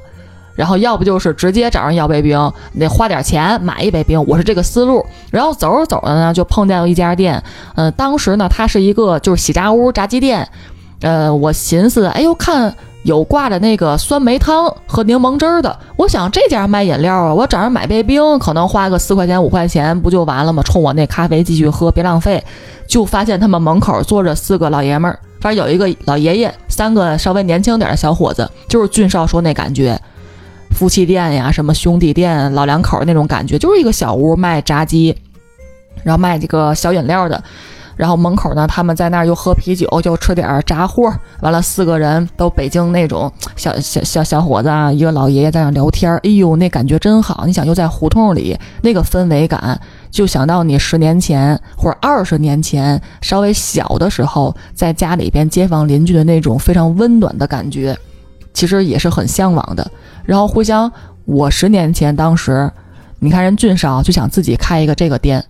[0.56, 5.04] 然后要不就是直接找人要杯冰，得花点钱买一杯冰，我是这个思路。
[5.30, 7.40] 然后走着走着呢，就碰见了一家店，
[7.74, 10.48] 呃，当时呢，它是一个就是喜炸屋炸鸡店，
[11.02, 20.62] 呃，我寻思，哎呦，看有挂着那个酸梅汤和柠檬汁儿的，我想这家卖饮料啊，我找人买杯冰，可能花个四块钱五块钱不就完了吗？
[20.62, 22.42] 冲我那咖啡继续喝，别浪费。
[22.88, 30.00] 就发现他们门口坐着四个老爷们儿，反正有一个老爷爷，三个稍微年轻点的小伙子，就是俊少说那感觉。
[30.76, 35.16] 夫妻店呀，什么兄弟店、老两口那种感觉，就是一个小屋卖炸鸡，
[36.04, 37.42] 然后卖这个小饮料的。
[37.96, 41.10] 然后门口呢，他们在那儿又喝啤酒，就吃点儿炸货。
[41.40, 46.18] 完了，四个人都北京那种小小小小伙子啊，一个老爷爷在那聊天儿。
[46.22, 47.44] 哎呦，那感觉真好！
[47.46, 57.96] 你想，又在胡同里，那个氛围感，就想到你十年前或者二十年前稍微小的时候，在家里边街坊邻居的那种非常温暖的感觉，
[58.52, 59.90] 其实也是很向往的。
[60.26, 60.92] 然后回想
[61.24, 62.70] 我十年前当时，
[63.20, 65.42] 你看人俊少就想自己开一个这个店。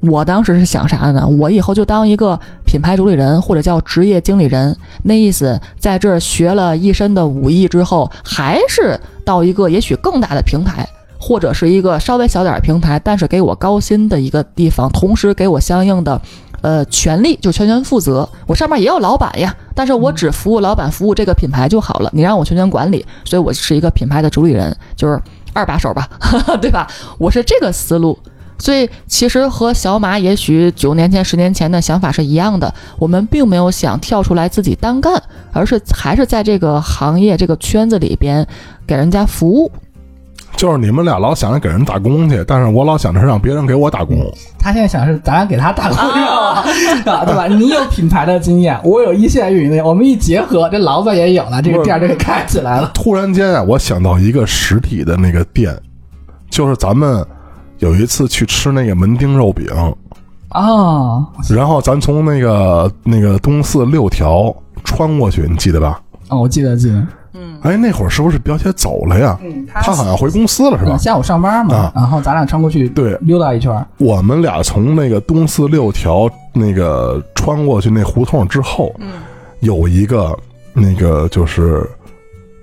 [0.00, 1.24] 我当时是想啥呢？
[1.24, 10.84] 我以后就当一个品牌主理人或者叫职业经理人，那意思在这儿学了一身的武艺之后，还是到一个也许更大的平台，
[11.20, 16.20] 或者是一个稍微小点儿平台，但是给我高薪的一个地方，同时给我相应的，
[16.62, 18.26] 呃，权利，就全权负责。
[18.46, 22.10] 我上面也有老板呀，但是我只服务老板，服务这个品牌就好了。
[22.14, 25.20] 你让我全权管理，所以我是一个品牌的主理人，就是
[25.52, 26.08] 二把手吧，
[26.62, 26.86] 对吧？
[27.18, 28.18] 我是这个思路。
[28.58, 35.20] 所以其实和小马也许九年前、十年前的想法是一样的，我们并没有想跳出来自己单干，
[35.52, 38.46] 而是还是在这个行业、这个圈子里边
[38.86, 39.68] 给人家服务。
[40.62, 44.16] 就是你们俩老想着给人打工去，但是我老想着让别人给我打工。
[44.60, 46.62] 他现在想是咱俩给他打工， 啊，
[47.02, 47.48] 对吧？
[47.48, 52.92] 你有品牌的经验，我有一线运营的，我们一结合，这老板也有了，这个店就给开起来了。
[52.94, 55.76] 突然间啊，我想到一个实体的那个店，
[56.48, 57.26] 就是咱们。
[57.78, 59.66] 有一次去吃那个门钉肉饼，
[60.50, 66.00] 啊，然后咱从那个那个东四六条穿过去，你记得吧？
[66.28, 67.04] 哦，我记得记得。
[67.34, 69.38] 嗯，哎，那会儿是不是表姐走了呀？
[69.42, 70.96] 嗯，她好像回公司了，是吧？
[70.98, 73.84] 下午上班嘛，啊然后咱俩穿过去，对溜达一圈。
[73.98, 79.12] 我们俩从那个东四六条那个穿过去那胡同之后，嗯，
[79.60, 80.36] 有一个
[80.74, 81.88] 那个就是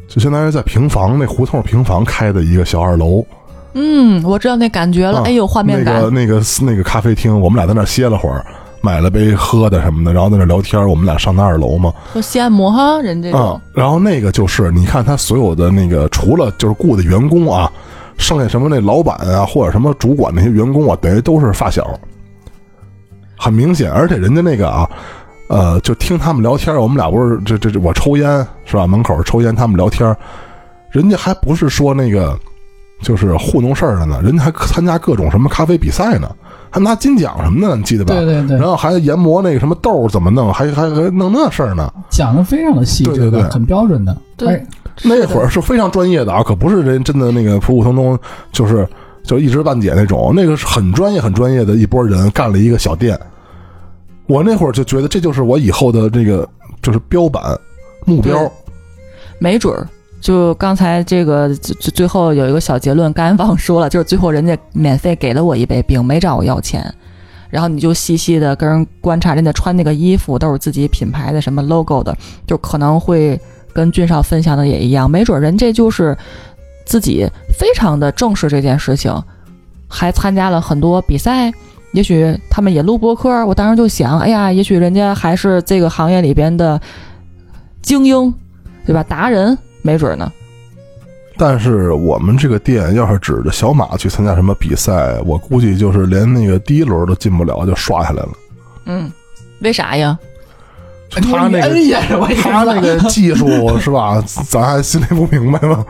[0.08, 3.26] 就相当于在平房那胡同平房开的一个小二楼。
[3.74, 5.96] 嗯，我知道那感觉了，啊哎呦，画面感。
[5.96, 8.44] 那个那个那个咖啡厅，我们俩在那歇了会儿，
[8.82, 10.88] 买了杯喝的什么的，然后在那聊天。
[10.88, 13.62] 我们俩上那二楼嘛，多羡慕哈，人这啊、种。
[13.74, 17.72] 然后那个就是你看他所有的那个，除了就是雇的员工啊，
[18.18, 22.00] 剩下什么那老板啊或者什么主管那些员工啊，等于都是发小，
[23.38, 23.92] 很明显。
[23.92, 24.90] 而且人家那个啊，
[25.50, 28.88] 呃，就听他们聊天，我们俩不是这这这我抽烟是吧？
[28.88, 30.16] 门口抽烟，他们聊天，
[30.92, 32.38] 人家还不是说那个
[33.02, 36.30] 就是糊弄事儿的呢，人家还参加各种什么咖啡比赛呢，
[36.70, 38.14] 还拿金奖什么的，你记得吧？
[38.14, 41.92] 对对对然，后还研磨那个什么豆怎么弄，还还还弄那事儿呢。
[42.10, 44.16] 讲的非常的细致，对对对很标准的。
[44.38, 44.66] 对哎
[45.02, 48.20] 那会儿是非常专业的啊，可不是人真的那个普普通通，
[48.52, 48.86] 就是
[49.24, 53.18] 就一知半解那种，那个是很专业、很专业的一波人干了一个小店。
[54.28, 56.46] 我那会儿就觉得这就是我以后的这个
[56.82, 57.58] 就是标板
[58.06, 58.52] 目标。
[59.40, 59.88] 没准儿。
[60.22, 66.94] 就刚才这个最最后有一个小结论，刚才忘说了，就是最后人家免费给了我一杯冰，没找我要钱。
[67.50, 73.40] 然后你就细细的跟人观察人家穿那个衣服都是自己品牌的什么 logo 的，就可能会
[73.74, 76.16] 跟俊少分享的也一样，没准人这就是
[76.86, 77.28] 自己
[77.58, 79.12] 非常的重视这件事情，
[79.88, 81.52] 还参加了很多比赛。
[81.92, 86.80] 也许他们也录播客，我当时就想，哎呀，也许人家还是这个行业里边的
[87.82, 88.32] 精英，
[88.86, 89.02] 对吧？
[89.02, 89.58] 达人，
[89.90, 90.32] 没准儿呢。
[91.36, 98.30] 但是我们这个店要是指着小马去参加什么比赛，我估计就是连那个第一轮都进不了，就刷下来了。
[98.86, 99.12] 嗯，
[99.62, 100.20] 为啥呀？
[101.10, 104.22] 他那个他那个技术是吧？
[104.48, 105.84] 咱还心里不明白吗？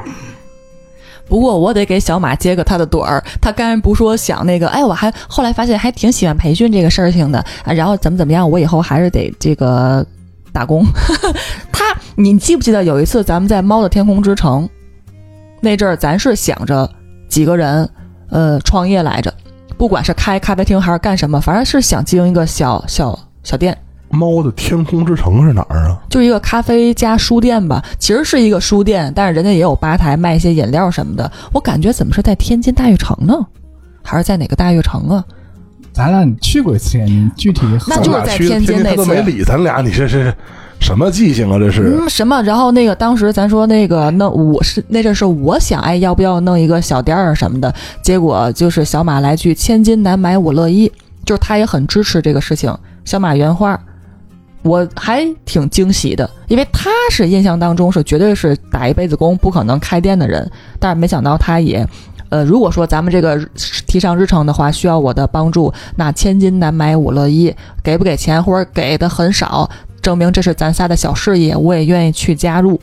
[1.27, 10.05] 不过我得给小马接个他的短儿，他刚才不说想那个，哎，我还后来发现还挺喜欢培训这个事情的啊，然后怎么怎么样，我以后还是得这个
[10.51, 10.85] 打工。
[11.71, 11.83] 他，
[12.15, 14.67] 你记不记得有一次咱们在猫的天空之城
[15.61, 16.89] 那阵儿，咱是想着
[17.27, 17.89] 几个人
[18.29, 19.33] 呃创业来着，
[19.77, 23.77] 不管是开咖啡厅还是干什么，反正是想经营一个小小小店。
[24.11, 26.01] 猫的天空之城是哪儿啊？
[26.09, 31.31] 就是一个咖啡加书店吧，其实是一个书店，但是人家也有吧台卖一些饮料什么的。
[31.53, 33.35] 我感觉怎么是在天津大悦城呢？
[34.01, 35.23] 还是在哪个大悦城啊？
[35.99, 40.33] 咱俩你去过一次天津，具体那就是在天津他都没理咱俩，你这是
[40.79, 41.59] 什么记性啊？
[41.59, 41.99] 这是。
[41.99, 42.41] 嗯，什么？
[42.43, 47.75] 然后那个当时咱说那个，那我是那阵是我想，哎，要不要弄一个小店儿什么的？
[48.01, 50.89] 结果就是小马来句“千金难买我乐意”，
[51.25, 52.73] 就是他也很支持这个事情。
[53.03, 53.77] 小马原话，
[54.61, 61.85] 我还挺惊喜的，因为他是印象当中是绝对是打一辈子工不可能开店的人，但是没想到他也。
[62.29, 63.39] 呃，如果说咱们这个
[63.87, 69.69] 提上日程的话，需要我的帮助，那千金难买我乐意，给不给钱或者给的很少，
[70.01, 72.79] 证明这是咱仨的小事业，我也愿意去加入。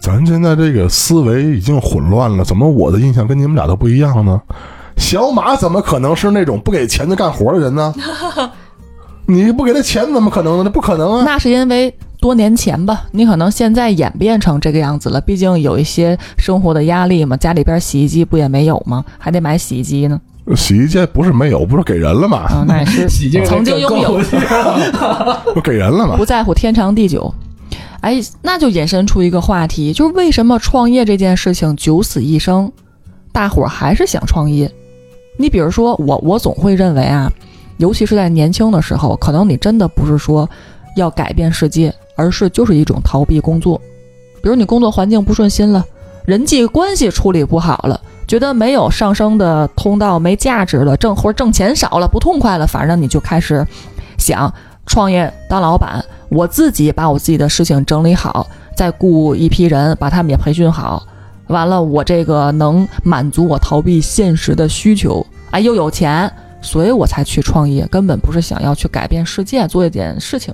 [0.00, 4.40] 咱现在这个思维已经混乱了，怎么我的印象跟你们俩都不一样呢？
[4.96, 7.94] 小马怎么可能是那种不给钱就干活的人呢？
[9.26, 10.62] 你不给他钱怎么可能呢？
[10.64, 11.22] 那不可能啊！
[11.24, 19.04] 那是因为多年前吧，你可能现在演变成这个样子了，毕竟有一些生活的压力嘛，家里边洗衣机不也没有吗？
[19.18, 20.20] 还得买洗衣机呢。
[20.54, 22.38] 洗衣机不是没有，不是给人了吗？
[22.44, 23.08] 啊，那也是
[23.44, 24.20] 曾经拥有，
[25.52, 26.24] 不给人了吗不？
[26.24, 27.34] 在乎天长地久。
[28.02, 32.70] 哎，那就引申出一个话题，就是为什么创业这件事情九死一生？
[33.32, 34.70] 大伙儿还是想创业。
[35.38, 37.32] 你比如说我，我总会认为啊，
[37.78, 40.48] 尤其是在年轻的时候，可能你真的不是说
[40.96, 43.80] 要改变世界，而是就是一种逃避工作。
[44.42, 45.84] 比如你工作环境不顺心了，
[46.24, 53.66] 人际关系处理不好了，觉得没有上升的通道，没价值了，挣或者挣钱少了，不痛快了，反正你就开始
[54.18, 54.52] 想
[54.86, 58.46] 创业当老板，我自己把我自己的事情整理好，
[58.76, 61.02] 再雇一批人把他们也培训好。
[61.48, 70.52] 完了，我这个能满足我逃避现实的需求，哎，又有钱，所以我才去创业，根本不是想要去改变世界，做一点事情。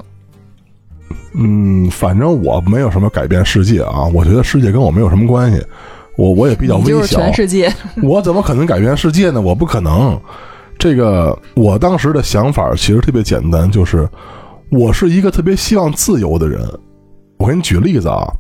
[1.35, 5.65] 嗯，反正我没有什么改变世界啊，我觉得世界跟我没有什么关系，
[6.17, 7.73] 我我也比较微就是小，全世界。
[8.03, 9.41] 我怎么可能改变世界呢？
[9.41, 10.19] 我不可能。
[10.79, 14.09] 这个我当时的想法其实特别简单，就是
[14.71, 16.61] 我是一个特别希望自由的人。
[17.39, 18.33] 我给你举例子啊，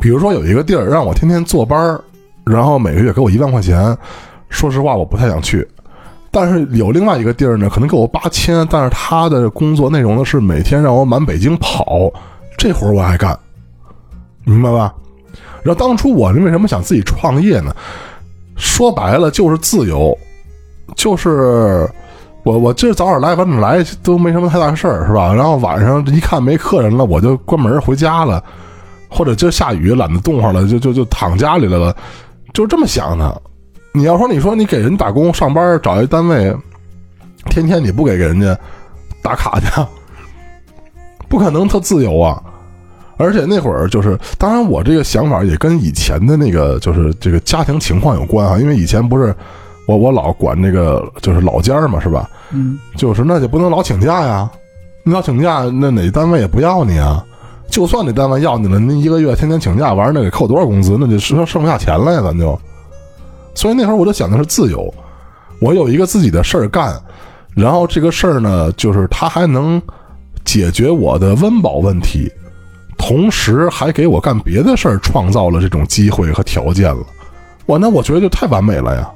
[0.00, 2.00] 比如说有一个地儿让我天天坐班儿，
[2.44, 3.96] 然后每个月给我一万块钱，
[4.48, 5.66] 说实话我不太想去。
[6.34, 12.10] 但是有另外一个地儿呢，可能给我八千，但是他的工作内容呢是每天让我满北京跑，
[12.56, 13.38] 这活我爱干，
[14.44, 14.94] 明白吧？
[15.62, 17.76] 然后当初我为什么想自己创业呢？
[18.56, 20.16] 说白了就是自由，
[20.96, 21.86] 就是
[22.44, 25.34] 我我今儿早点来晚点来都没什么太大事儿，是吧？
[25.34, 28.42] 然后晚上一看没客人了，我就关门回家了，
[29.10, 31.94] 或者今儿下雨懒得动会儿了，就就就躺家里来了，
[32.54, 33.42] 就是这么想的。
[33.94, 36.54] 你要说你说你给人打工上班找一单位，
[37.50, 38.58] 天天你不给人家
[39.22, 39.66] 打卡去，
[41.28, 42.42] 不可能特自由啊！
[43.18, 49.34] 而且那会儿就是，当然我这个想法也跟以前的那个就是这个家庭情况有关啊，因为以前不是
[49.86, 52.28] 我我老管那个就是老家儿嘛，是吧？
[52.50, 54.50] 嗯，就是那就不能老请假呀，
[55.04, 57.24] 你老请假，那哪单位也不要你啊。
[57.68, 62.58] 就算那单位要你了，您一个月天天请假，完了那给扣多少工资，那就剩剩不下钱来，咱就。
[63.54, 64.92] 所以那会儿我就想的是自由，
[65.60, 66.94] 我有一个自己的事儿干，
[67.54, 69.80] 然后这个事儿呢，就是它还能
[70.44, 72.30] 解决我的温饱问题，
[72.96, 77.02] 同时还给我干别的事儿创造了这种机会和条件了。
[77.66, 79.08] 我，那我觉得就太完美了呀！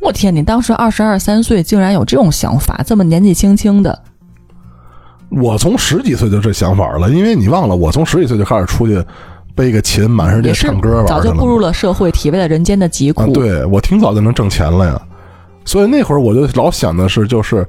[0.00, 4.02] 我天，你当时二十二三岁，竟然有这种想法，这么年纪轻轻的，
[5.30, 9.02] 我从十几岁就这想法了，因为你忘了，我从十几岁就开始出去
[9.56, 13.22] 背个琴，满世界唱歌玩早就步入了社会，体味了人间的疾苦。
[13.22, 15.00] 啊，对我挺早就能挣钱了呀，
[15.64, 17.66] 所以那会儿我就老想的是，就是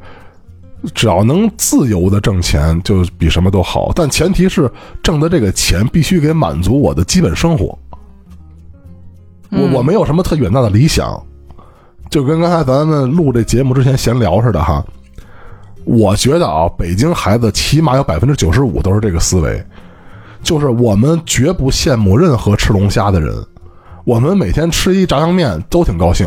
[0.93, 3.91] 只要能自由的挣钱，就比什么都好。
[3.95, 4.69] 但前提是
[5.01, 7.65] 挣的这个钱必须给满足我的基本生活。
[9.49, 11.19] 我嗯我没有什么特远大的理想，
[12.09, 14.85] 就跟刚才咱们录这节目之前闲聊似的哈。
[15.85, 19.63] 我觉得啊，北京孩子起码有百分之九十五都是这个思维，
[20.47, 23.35] 就是我们绝不羡慕任何吃龙虾的人，
[24.05, 26.25] 我们每天吃一炸酱面都挺高兴。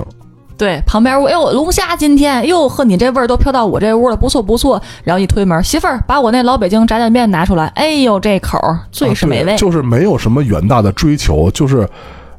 [0.58, 4.78] 对，旁边我哎呦龙虾今天哟呵，你这味儿都飘到我这屋了，不错不错。
[5.04, 9.54] 然后一推门，媳妇儿把我那老北京炸酱面拿出来，哎呦这口儿最是美味。
[9.54, 11.88] 啊就是没有什么远大的追求，就是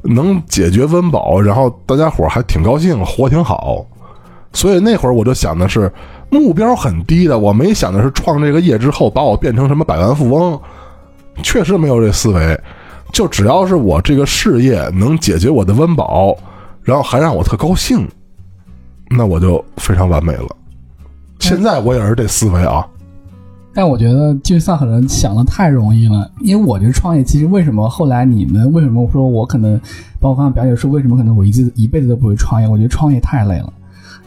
[0.02, 3.84] 能解决温饱，然后大家伙儿还挺高兴，活挺好。
[4.52, 5.92] 所以那会儿我就想的是
[6.30, 10.60] 目标很低的，我没想的是创这个业之后把我变成什么百万富翁，
[11.42, 12.58] 确实没有这思维。
[13.12, 16.34] 就只要是我这个事业能解决我的温饱，
[16.82, 18.08] 然后还让我特高兴，
[19.10, 20.48] 那我就非常完美了。
[21.38, 22.86] 现在我也是这思维啊，
[23.74, 29.78] 但我觉得就算可能想的太容易了，因为我觉得创业其实为什么后来你们为什么说我可能，
[30.18, 33.70] 包括刚刚表姐说为什么可能我一次一辈子都不会创业，我觉得创业太累了。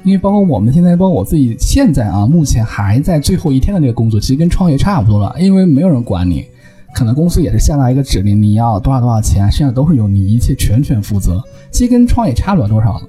[0.04, 6.46] 因为包括我们现在，包括我自己现在啊，目前还在最后一天的那个工作，其实跟创业差不多了，因为没有人管你，
[6.96, 13.02] 可能公司也是下达一个指令，你要多少多少钱，剩下都是由你一切全权负责，其实跟创业差不了多少了。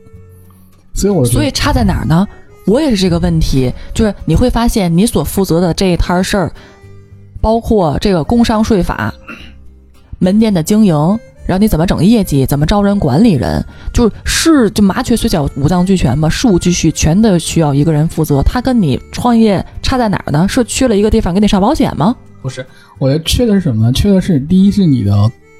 [0.92, 2.26] 所以我所以差在哪儿呢？
[2.66, 6.52] 我也是这个问题，就是你会发现你所负责的这一摊事儿，
[7.40, 9.14] 包括这个工商税法、
[10.18, 10.96] 门店的经营，
[11.46, 18.42] 然后你怎么整业绩，怎么招人、管理人，就是就麻雀虽小五脏俱全嘛，事无巨细全都需要一个人负责。
[18.42, 20.48] 他跟你创业差在哪儿呢？
[20.48, 22.16] 是去了一个地方给你上保险吗？
[22.46, 22.64] 不是，
[23.00, 23.92] 我觉得缺的是什么呢？
[23.92, 25.12] 缺的是第一是你的，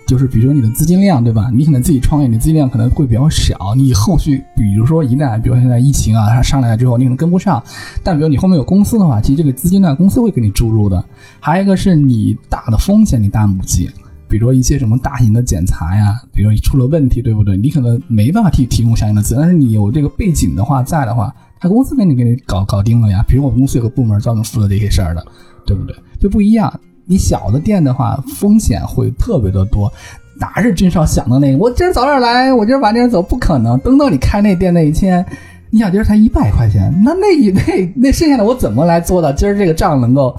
[0.07, 1.51] 就是比如说你的资金量，对吧？
[1.53, 7.61] 你可能自己创业，你资金量可能会比较少，你后续比如说一旦，比如现在疫情啊，它上来了之后，你可能跟不上。
[8.05, 11.05] 但比如你后面有公司的话，其实这个资金量公司会给你注入的。
[11.41, 13.91] 还有一个是你大的风险你担不起，
[14.29, 17.57] 比如说一些什么大型的检查呀，比如说出了问题，对不对？
[17.57, 23.25] 你可能没办法提提供相应的资，但是你有这个背景的话在的话，他公司给你给你搞搞定了呀。
[23.27, 25.27] 比如我们公司有个部门专门负责这些事儿的，
[25.67, 25.95] 对不对？
[26.21, 26.73] 就不一样。
[27.05, 29.93] 你小的店的话，风险会特别的多。
[30.39, 31.59] 哪是君少想的那个？
[31.59, 33.79] 我今儿早点来，我今儿晚点走，不可能。
[33.81, 35.25] 等到你开那店那一天，
[35.71, 40.35] 你想今儿才一百块钱，那那一 那那剩下的我怎么来做到今儿这个账能够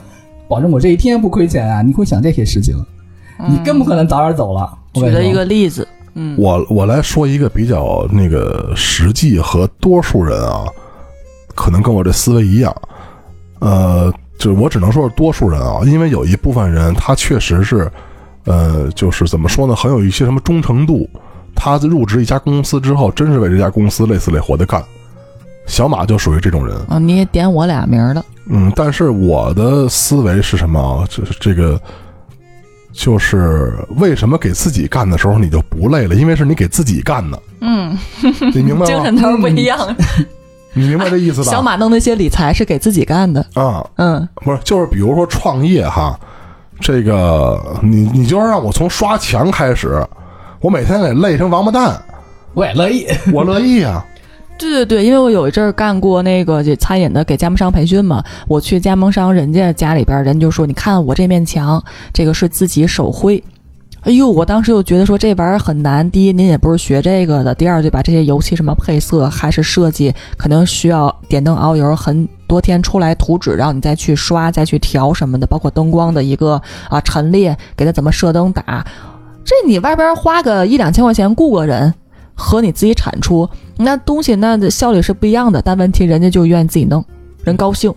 [0.47, 1.81] 保证我这一天不亏钱啊？
[1.81, 2.75] 你会想这些事情，
[3.47, 4.71] 你更不可能早点走了。
[4.93, 10.65] 举了一个例子，嗯，我我来说一个比较那个实际和多数人啊，
[11.55, 12.75] 可能跟我这思维一样，
[13.59, 17.91] 呃，就是我只能说是多数人啊，因为有一部分人他确实是，
[18.45, 21.09] 呃，就是怎么说呢，很有一些什么忠诚度，
[21.55, 24.83] 他入职一家公司之后，真是为这家公司累死累活的干。
[25.65, 31.05] 小马就属于这种人，啊，你也点我俩名儿了，嗯，但是我的思维是什么啊？
[31.09, 31.77] 就是这个，
[32.93, 36.15] 就是为什么给自己干的时候你就不累了？
[36.15, 37.97] 因为是你给自己干的，嗯，
[38.53, 38.85] 你明白吗？
[38.87, 39.77] 精神头不一样。
[40.73, 41.47] 你明白这意思吧？
[41.51, 46.19] 小马弄那些理财是给自己干的，啊，嗯，不是，就是比如说创业哈，
[46.79, 50.05] 这个你你就是让我从刷墙开始，
[50.61, 52.01] 我每天得累成王八蛋，
[52.53, 53.07] 我也乐意。
[53.33, 54.05] 我乐意啊。
[54.59, 58.23] 对对对，因为我有一阵儿干过那个这餐饮的，给加盟商培训嘛。
[58.47, 63.43] 我去加盟商人家家里边儿，人就说：“你看我这面墙，这个是自己手绘。”
[64.07, 66.09] 哎呦，我当时就觉得说这玩意儿很难。
[66.09, 76.53] 第一，您也不是学这个的；第二，就把这些油漆什么配色还是设计，可能需要点灯熬油很多天出来图纸，然后你再去刷、再去调什么的，包括灯光的一个
[76.89, 78.87] 啊陈列，给它怎么射灯打。
[79.43, 81.93] 这你外边花个一两千块钱雇个人，
[82.33, 85.61] 和你自己产出那东西那效率是不一样的。
[85.61, 87.03] 但问题人家就愿意自己弄，
[87.43, 87.93] 人高兴。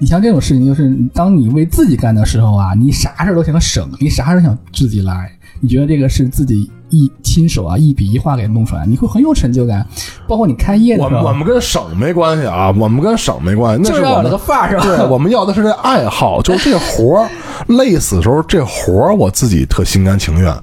[0.00, 5.28] 你像这种事情，就是当你为自己干的时候啊，你啥事儿都想省，你啥事儿想自己来，
[5.60, 9.86] 你觉得这个是自己一亲手啊一笔一画给弄出来，你会很有成就感。
[10.26, 14.82] 包括你开业的时候，我们我们跟省没关系啊，我们跟省没关系，那是我们的范儿，是吧？
[14.82, 17.28] 对，我们要的是这爱好， 就是这活儿，
[17.66, 20.54] 累死的时候这活儿我自己特心甘情愿，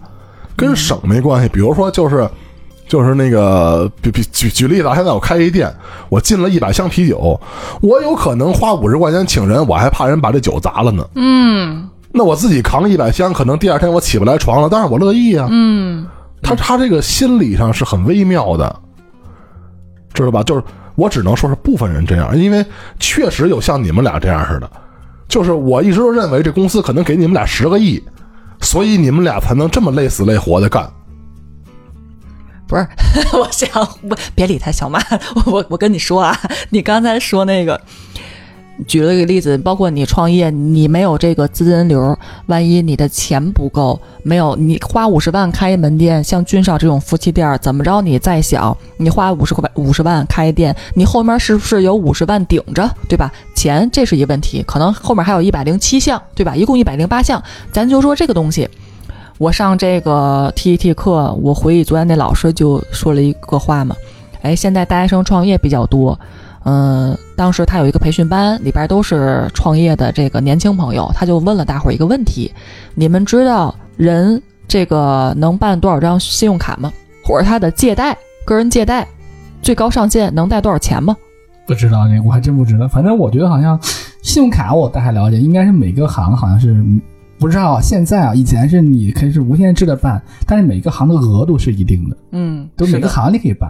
[0.56, 1.50] 跟省没关系。
[1.50, 2.28] 比如说就是。
[2.88, 5.74] 就是那个，比比举举例子啊，现在我开一店，
[6.08, 7.42] 我进了一百箱啤酒，
[7.82, 11.04] 我有可能花五十块钱请人，我还怕人把这酒砸了呢。
[11.16, 15.50] 嗯那我自己扛一百箱，可能第二天我起不来床了，但是我乐意啊。
[15.52, 16.08] 嗯，
[16.42, 18.74] 他他这个心理上是很微妙的，
[20.14, 20.42] 知道吧？
[20.44, 20.64] 就是
[20.96, 22.66] 我只能说是部分人这样，因为
[23.02, 24.72] 确实有像你们俩这样似的，
[25.28, 28.02] 就是我一直都认为这公司可能给你们俩十个亿，
[28.62, 30.90] 所以你们俩才能这么累死累活的干。
[32.66, 32.88] 不是，
[33.38, 33.68] 我想
[34.08, 35.00] 不别理他，小马，
[35.46, 36.40] 我我我跟你说啊，
[36.70, 37.80] 你刚才说那个。
[38.88, 42.18] 举了一个例子，包括你创业，你没有这个资金流，
[42.48, 53.32] 万一你的钱不够，没有你花五十万开一门店，像君少这种夫妻店，怎么着你再小，你花五十块五十万开店，你后面是不是有五十万顶着，对吧？
[53.56, 56.56] 钱这是一问题，可能后面还有一百零七项，对吧？
[56.56, 58.68] 一共一百零八项，咱就说这个东西。
[59.38, 63.96] 我上这个 TET 课，我回忆昨天那老师就说了一个话嘛，
[64.42, 66.18] 哎，现在大学生创业比较多，
[66.66, 72.52] 嗯、当时他有一个培训班，里边都是创业的这个年轻朋友，他就问了大伙儿一个问题：
[72.96, 76.92] 你们知道人这个能办多少张信用卡吗？
[77.24, 79.08] 或者他的借贷，个人借贷
[79.62, 81.16] 最高上限能贷多少钱吗？
[81.68, 82.88] 不知道这个，我还真不知道。
[82.88, 83.80] 反正我觉得好像
[84.24, 86.84] 信用卡我大概了解，应该是每个行好像是
[87.40, 87.80] 不知道。
[87.80, 93.70] 现在啊，以前是你可以是无限制的办，但是每个行的额度是一定的，嗯，都每个行你可以办。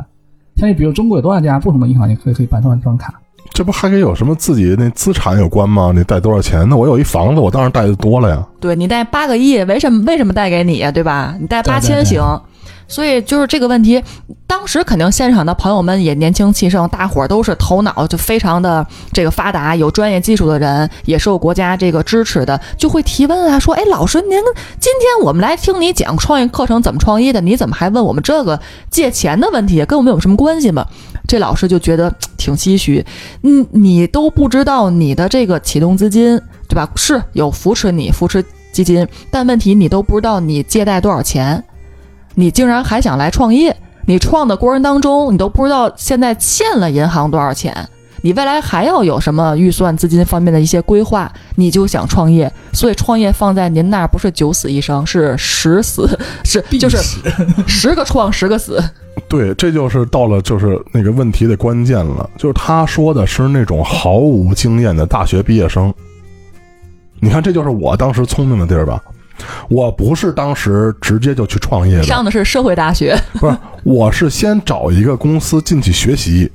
[0.57, 3.13] 像你比如中国有多少家不同的银行，你可以可以办多少张卡？
[3.53, 5.91] 这不还跟有什么自己那资产有关吗？
[5.95, 6.67] 你贷多少钱？
[6.67, 8.45] 那我有一房子，我当然贷的多了呀。
[8.59, 10.91] 对你贷八个亿，为什么为什么贷给你呀？
[10.91, 11.35] 对吧？
[11.39, 12.41] 你贷八对对对千行。
[12.87, 14.03] 所以就是这个问题，
[14.47, 24.31] 当时肯定现场的朋友们也年轻气盛，大伙儿都是头脑就非常的这个发达，有专业技术的人，也受国家这个支持的，就会提问啊，说，哎，老师，您
[24.79, 28.59] 今天我们来听你讲创业课程怎么创业的，你怎么还问我们这个
[28.89, 30.85] 借钱的问题，跟我们有什么关系吗？
[31.27, 33.03] 这老师就觉得挺唏嘘，
[33.41, 36.87] 嗯，你都不知道你的这个启动资金，对吧？
[36.95, 41.63] 是有扶持你扶持基金，但问题你都不知道你借贷多少钱，
[42.35, 43.75] 你竟然还想来创业？
[44.07, 47.75] 你创的过程当中，你都不知道现在欠了银行多少钱，
[48.21, 52.51] 你未来还要有什么预算资金方面的一些规划，你就想创业。
[52.71, 56.07] 所以创业放在您那儿不是九死一生，是十死，
[56.45, 56.97] 是就是
[57.65, 58.79] 十个创十个死。
[59.27, 65.91] 对，这就是到了就是那个问题的关键了，就是他说的是那种毫无经验的大学毕业生。
[67.19, 69.01] 你看，这就是我当时聪明的地儿吧？
[69.69, 76.51] 我不是当时直接就去创业的，上的是社会大学， 不是，我是先找一个公司进去学习，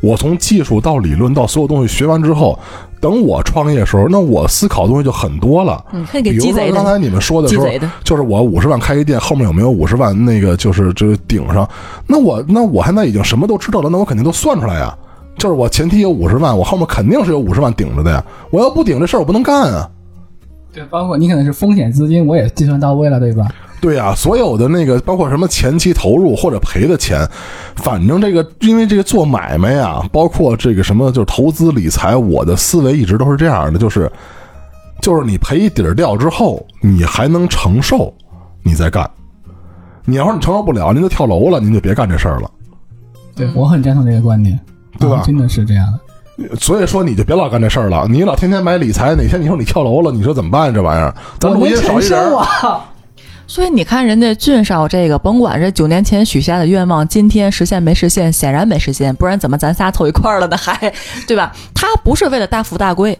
[0.00, 2.58] 我从技术到理论到所有东西学完之后，
[3.00, 5.84] 等我创业的时候，那我思考的东西就很多了。
[5.92, 7.66] 嗯可以给比如鸡贼的，说刚才你们说的时候，
[8.04, 11.68] 就是我五十万开一店，后面有没有五十万那个就是就是顶上？
[12.06, 14.96] 那我那我现在已经什么都知道了，那我肯定都算出来呀。
[15.36, 18.24] 就是我前提有五十万，我后面肯定是有五十万顶着的呀。
[18.50, 19.88] 我要不顶这事儿，我不能干啊。
[20.72, 23.48] 对，包括你可能是风险资金，我也计算到位了，对吧？
[23.80, 27.24] 对呀、所有的那个包括什么前期投入或者赔的钱，
[27.76, 34.10] 反正这个因为这个做买卖啊，包括这个什么就是投资理财，我的思维一直都是这样的，就是
[35.00, 38.12] 就是你赔一底儿掉之后，你还能承受，
[38.64, 39.08] 你再干。
[40.04, 42.50] 你要是你承受不了，您就跳楼了，您就别干这事儿了。
[43.36, 44.58] 对我很赞同这个观点，
[44.98, 46.00] 对吧啊真的是这样的。
[46.60, 50.72] 所以说你就别老干这事儿了，你老天天买理财，哪天你说你跳楼了，你说怎么办？
[50.72, 52.84] 这玩意儿，咱录音少一人儿，啊！
[53.48, 60.56] 所以你看，人家俊少这个，甭管是九年前许下的愿望，今天实现没实现，显然没实现，不然怎么咱仨凑一块儿了呢？
[60.60, 60.92] 还
[61.26, 61.52] 对吧？
[61.74, 63.18] 他不是为了大富大贵，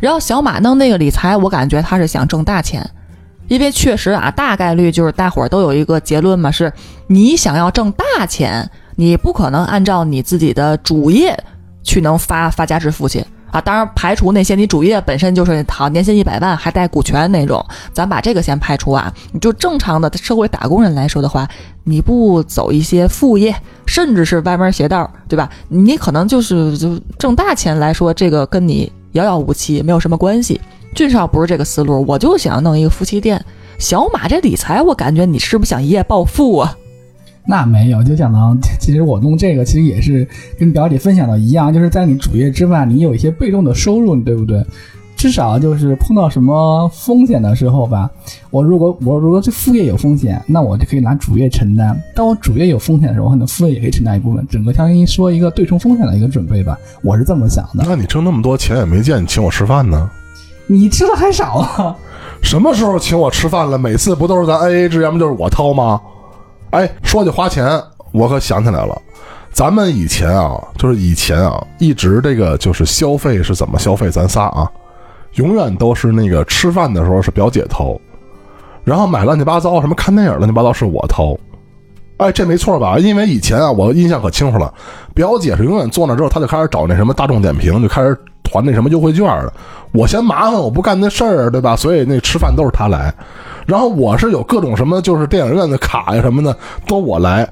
[0.00, 2.88] 然后小马弄那个理财，我感觉他是想挣大钱，
[3.48, 6.72] 因为确实啊，大概率就是大伙儿都有一个结论嘛，是
[7.06, 11.38] 你想要挣大钱，你不可能按照你自己的主业
[11.86, 13.24] 去能发发家致富去。
[13.52, 19.10] 啊，当然排除那些你主业本身就是好年薪一百万还带股权那种，咱把这个先排除啊。
[19.32, 21.48] 你就正常的社会打工人来说的话，
[21.84, 23.54] 你不走一些副业，
[23.86, 25.48] 甚至是歪门邪道，对吧？
[25.68, 30.60] 你可能就是就挣大钱来说，这个跟你遥遥无期，没有什么关系。
[30.94, 33.42] 俊少不是这个思路，我就想弄一个夫妻店。
[33.78, 36.76] 小马这理财，我感觉你是不是想一夜暴富啊？
[37.46, 40.26] 那没有，就讲到，其实我弄这个其实也是
[40.58, 44.64] 跟表姐分享的一样，就是在你主业之外，你有一些被动的收入，对不对？
[45.16, 48.10] 至少就是碰到什么风险的时候吧，
[48.50, 57.82] 我如果我如果这副业有风险，那我就可以拿主业承担；当我主业有风险的时候，我可能副业也可以承担一部分，整个相当于说一个对冲风险的一个准备吧，我是这么想的。
[57.86, 60.10] 那你挣那么多钱也没见你请我吃饭呢？
[60.68, 61.96] 你吃的还少啊？
[62.42, 63.78] 什么时候请我吃饭了？
[63.78, 65.98] 每次不都是咱 A A 制，要么就是我掏吗？
[66.70, 67.80] 哎，说起花钱，
[68.12, 69.00] 我可想起来了，
[69.52, 74.70] 咱们以前啊，就是以前啊，一直这个就是消费是怎么消费，咱仨啊，
[75.34, 77.96] 永远都是那个吃饭的时候是表姐掏，
[78.84, 81.36] 然后买乱七八糟什么看电影乱七八糟是我掏。
[82.18, 82.98] 哎，这没错吧？
[82.98, 84.72] 因为以前啊，我印象可清楚了，
[85.14, 89.52] 表姐是永远坐那之后，她就开始找那什么大众点评，就开始团那什么优惠券的。
[89.92, 91.76] 我嫌麻烦，我不干那事儿，对吧？
[91.76, 93.12] 所以那吃饭都是他来。
[93.66, 97.48] 然后我是有各种什么，就是电影院的卡呀什么的，都我来。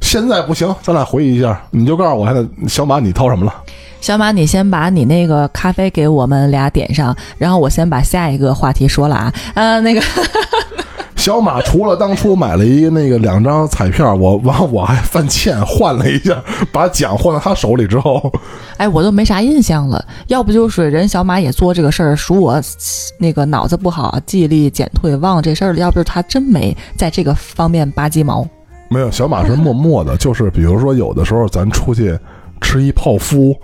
[0.00, 3.52] 现在不行，咱俩回忆一下，你就告诉我，现在小马你掏什么了？
[4.00, 9.32] 小马，你先把你那个咖啡给我们俩点上，然后我先把下一个话题说了啊。
[9.54, 10.00] 呃，那个
[11.18, 16.42] 小马除了当初买了一个那个两张彩票，我 完我还犯欠换了一下，
[16.72, 18.32] 把奖换到他手里之后，
[18.78, 20.02] 哎，我都没啥印象了。
[20.28, 22.58] 要不就是人小马也做这个事儿，属我
[23.18, 25.78] 那个脑子不好，记忆力减退，忘了这事儿了。
[25.78, 28.46] 要不就是他真没在这个方面拔鸡毛。
[28.88, 32.16] 没有，小马是默默的，就是比如说有的时候咱出去
[32.60, 33.54] 吃一泡芙，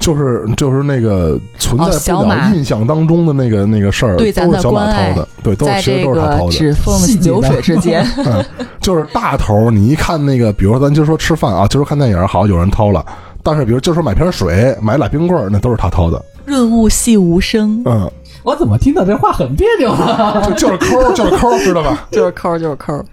[0.00, 6.52] 就是就是那个存在不了印象当中的那个那个事儿，对咱的都是小马关爱掏的，对，都是其实都是他掏的。
[6.52, 8.44] 指缝细节流水之间， 嗯，
[8.80, 13.04] 就是大头，你一看那个，比如说咱就说吃饭啊，就说看电影，好有人掏了，
[13.42, 16.20] 但是比如就说买瓶水、买俩冰棍儿，那都是他掏的。
[16.46, 18.10] 润物细无声，嗯，
[18.42, 20.40] 我怎么听到这话很别扭啊？
[20.40, 22.08] 就就是抠，就是抠，知道吧？
[22.10, 23.04] 就是抠就是抠儿。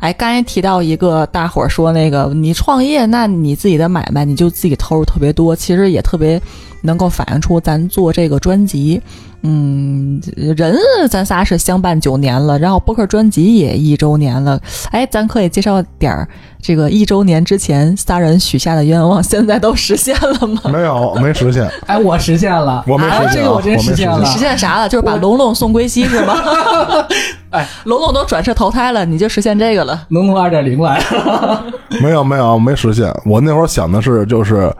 [0.00, 6.40] 哎，刚才提到一个，大伙儿说那个你创业，那你自己的买卖你就自己投入特别多，其实也特别
[6.82, 9.00] 能够反映出咱做这个专辑，
[9.42, 10.76] 嗯，人
[11.08, 16.28] 咱仨是相伴九年了，然后播客专辑也一周年了，哎，咱可以介绍点儿
[16.60, 20.60] 这个一周年之前仨人许下的愿望， 现在都实现了吗？
[20.70, 21.68] 没有，没实现。
[21.86, 24.26] 哎，我实现了，我没实现啊啊这个我真实现实现了你。
[24.26, 24.88] 实现啥了？
[24.88, 26.34] 就是把龙龙送归西是吗？
[27.56, 30.06] 哎，龙龙都转世投胎了，你就实现这个了。
[30.08, 31.64] 农农二点零来 了，
[32.02, 33.10] 没有没有没实现。
[33.24, 34.70] 我那会儿想的是，就是，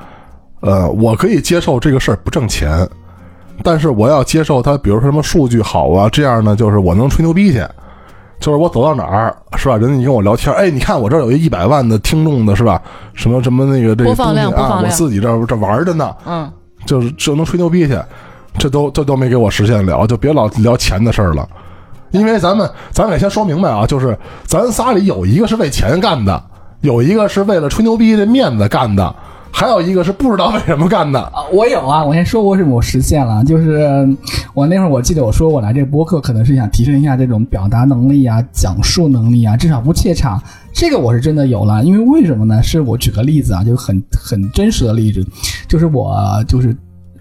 [0.61, 2.87] 呃，我可以接受这个事儿不挣钱，
[3.63, 7.65] 但是我要接受它，比如说什么数据好啊，这样呢，就是我能吹牛逼去。
[8.39, 9.79] 就是我走到哪儿是吧？
[9.79, 12.81] 人家你跟我聊天，哎，你看我这儿有一一百万的听众的是吧？
[13.15, 16.53] 什么什么那个这个播放量东西啊，我播放量自己这儿这玩着呢，嗯，
[16.85, 17.99] 就是就能吹牛逼去，
[18.59, 21.49] 这都这都没给我实现了，就别老聊钱的事儿了。
[22.11, 26.43] 因为咱们咱得先说明白啊，就是咱仨里有一个是为钱干的，
[26.81, 29.15] 有一个是为了吹牛逼的面子干的，
[29.53, 31.21] 还有一个是不知道为什么干的。
[31.21, 34.07] 啊我有啊，我先说为什么我实现了，就是
[34.55, 40.43] 我那会儿我记得我说我来这播客可能是想提升一下这种表达能力啊、讲述能力啊，至少不怯场，
[40.73, 42.63] 这个我是真的有了，因为为什么呢？
[42.63, 45.25] 是我举个例子啊，就很很真实的例子，
[45.69, 46.77] 就是我就是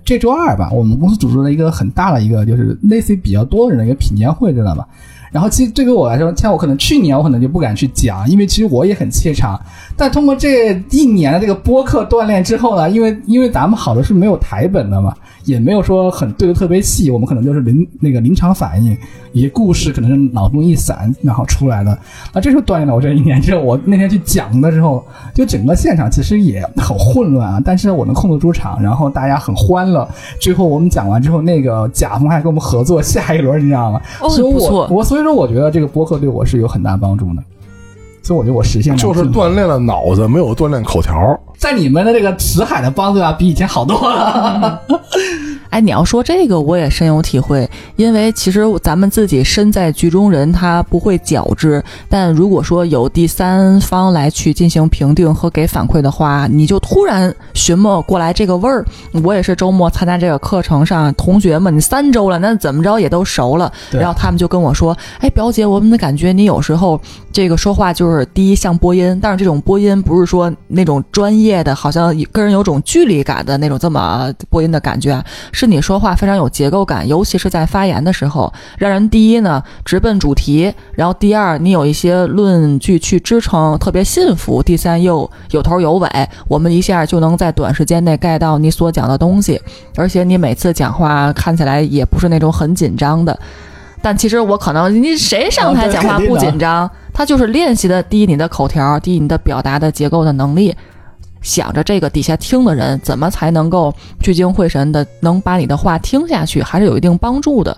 [0.06, 4.88] 这周二吧，我们公司组织了一个很大的一个，就是类似于比较多人的一个品鉴会，知道吧？
[5.36, 9.59] 然后其实对于我来说，像我可能去年我可能就不敢去讲，因为其实我也很怯场。
[9.97, 15.13] 但通过这一年的这个播客锻炼之后呢，因为因为咱们好的是没有台本的嘛，
[15.43, 18.97] 也没有说很对的特别细，我们可能就是临那个临场反应，
[19.33, 21.97] 一些故事可能是脑中一闪然后出来的。
[22.33, 30.07] 那这时候锻炼了我这一年之后，我那天去讲的时候，就整个现场其实也很混乱啊，但是我能控制住场，然后大家很欢乐。
[30.39, 34.01] 最后我们讲完之后，那个甲方还跟我们合作下一轮，你知道吗？
[34.21, 37.43] 哦所以我我所以其实我觉得这个播客对我是有很大帮助的。
[38.26, 41.39] 所以我觉得我实现了就是锻炼了脑子，没有锻炼口条。
[41.59, 44.82] 在你们的这个辞海的帮助啊，比以前好多了。
[45.69, 51.84] 哎，你要说这个，我也深有体会，因为其实咱们自己身在局中人，他不会矫之。
[52.07, 58.86] 但如果说有第三方来去进行评定和给反馈的话，你就突然寻摸过来这个味儿。
[59.23, 63.71] 我也是周末参加这个课程上，同学们，你三周了，那怎么着也都熟了。
[63.91, 66.99] 然后他们就跟我说：“哎，表姐，我们的感觉你有时候
[67.34, 86.07] 这个说话就是第一像播音，但是这种播音不是说那种专业的，好像跟人有种距离感的那种这么播音的感觉啊，是你说话非常有结构感，尤其是在发言的时候，让人第一呢直奔主题，然后第二你有一些论据去支撑，特别信服，第三又有头有尾，
[86.47, 89.59] 我们一下就能在短时间内 get 到你所讲的东西，
[89.95, 93.38] 而且你每次讲话看起来也不是那种很紧张的。
[94.01, 96.88] 但其实我可能，你谁上台讲话不紧张？
[97.18, 100.76] 他就是练习的第一你的口条，第一你的表达的结构的能力，
[101.41, 107.76] 想着这个底下听的人怎么才能够聚精会神的能把你的话听下去，还是有一定帮助的。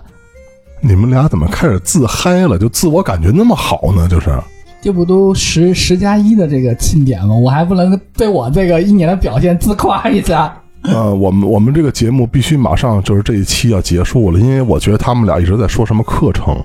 [0.80, 2.58] 你们俩怎么开始自嗨了？
[2.58, 4.08] 就自我感觉那么好呢？
[4.08, 4.36] 就是
[4.82, 7.32] 这不都十十加一的这个庆典吗？
[7.32, 10.60] 我还不能对我这个一年的表现自夸一下？
[10.94, 16.56] 呃，我们我们这个节目必须马上就是这一期要结束了，因为我觉得他们俩一直在说什么课程，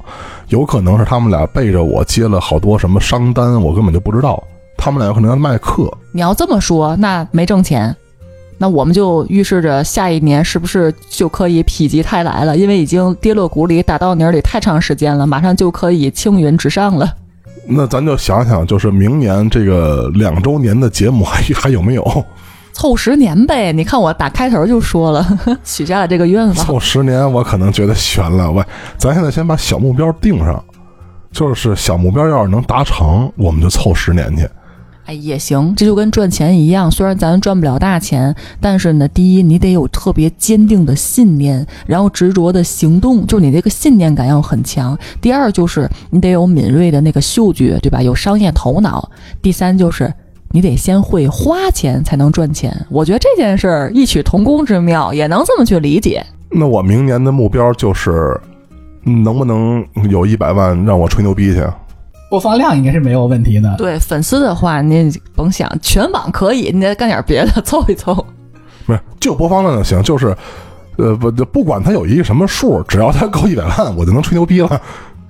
[0.49, 4.41] 有可能是他们俩背着我接了好多什么商单，我根本就不知道。
[4.78, 7.95] 他们俩有可能要卖课，你要这么说，那没挣钱，
[8.57, 12.55] 那我们就预示着下一年是不是就可以否极泰来了？
[12.55, 17.11] 因为已经跌落谷里、打到泥里太长时间了，马上就可以青云直上了。
[17.66, 22.26] 那咱就想想，就是明年这个两周年的节目还还有没有？
[22.74, 23.71] 凑十年呗！
[23.71, 26.53] 你看我打开头就说了， 许下了这个愿望。
[26.53, 28.51] 凑十年，我可能觉得悬了。
[28.51, 28.63] 喂，
[28.97, 30.61] 咱现在先把小目标定上，
[31.32, 34.49] 就是小目标要是能达成，我们就凑十年去。
[35.05, 44.97] 哎，也行，这就跟赚钱一样，虽然咱赚不了大钱，但是呢，第一，你得有特别坚定的信念，然后执着的行动，就是你这个信念感要很强。
[45.19, 48.01] 第二，就是你得有敏锐的那个嗅觉，对吧？
[48.01, 49.11] 有商业头脑。
[49.41, 50.11] 第三，就是
[50.56, 52.72] 你得先会花钱才能赚钱。
[52.88, 56.24] 我觉得这件事儿异曲同工之妙，也能这么去理解。
[56.47, 58.39] 那我明年的目标就是，
[59.06, 61.66] 嗯能不能有一百万让我吹牛逼去？
[62.30, 63.76] 播放量应该是没有问题的。
[63.78, 68.14] 对粉丝的话，你甭想，全网可以，你得干点别的 凑一凑。
[68.86, 70.38] 不是，就播放量就行，就是，
[70.97, 74.80] 呃，不不管它有一个什么数，只要它够一百万，我就能吹牛逼了。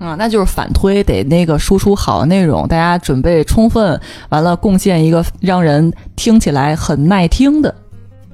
[0.06, 3.98] 嗯，那就是反推，得那个输出好的内容，大家准备充分，
[4.28, 7.74] 完了贡献一个让人听起来很耐听的。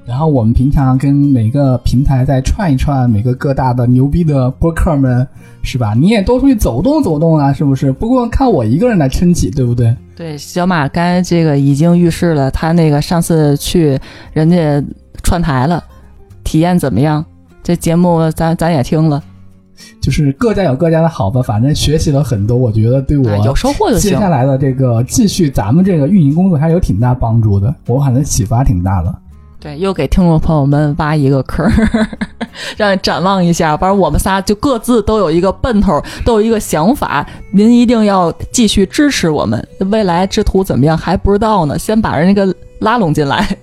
[0.03, 5.27] 然后我们平常跟每个平台再串一串，每个各大的牛逼的播客们，
[5.61, 5.93] 是吧？
[5.93, 7.91] 你也多出去走动走动啊，是不是？
[7.91, 9.95] 不光看我一个人来撑起，对不对？
[10.15, 13.99] 对，小马刚才这个已经预示了，他那个上次去
[14.33, 14.83] 人家
[15.21, 15.83] 串台了，
[16.43, 17.23] 体验怎么样？
[17.61, 19.21] 这节目咱咱也听了，
[20.01, 24.17] 就是各家有各家的好吧，反正学习了很多，我觉得对哎有我收获就行接。
[24.17, 29.13] 下来的这个继续咱们这个运营工作还是有挺大帮助的，我反正启发挺大的。
[29.61, 32.07] 对，又给听众朋友们挖一个坑儿，
[32.77, 33.75] 让展望一下。
[33.75, 37.27] 反正我们仨就各自都有一个奔头，都有一个想法。
[37.51, 43.57] 您一定要继续支持我们，未来之途怎么样还不知道呢，先把人家给拉拢进来。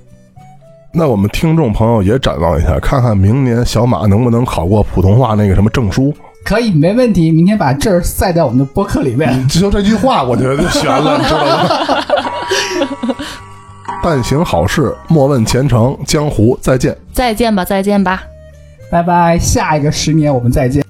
[0.98, 6.10] 那我们听众朋友也展望一下，看看明年小马能不能考过普通话那个什么证书。
[6.42, 7.30] 可以，没问题。
[7.30, 9.46] 明天把这儿塞在我们的播客里面。
[9.48, 13.16] 就这句话，我觉得就悬了，你知道吗？
[14.02, 15.94] 但行好事，莫问前程。
[16.06, 16.96] 江湖再见。
[17.12, 18.22] 再见吧，再见吧。
[18.90, 20.82] 拜拜，下一个十年我们再见。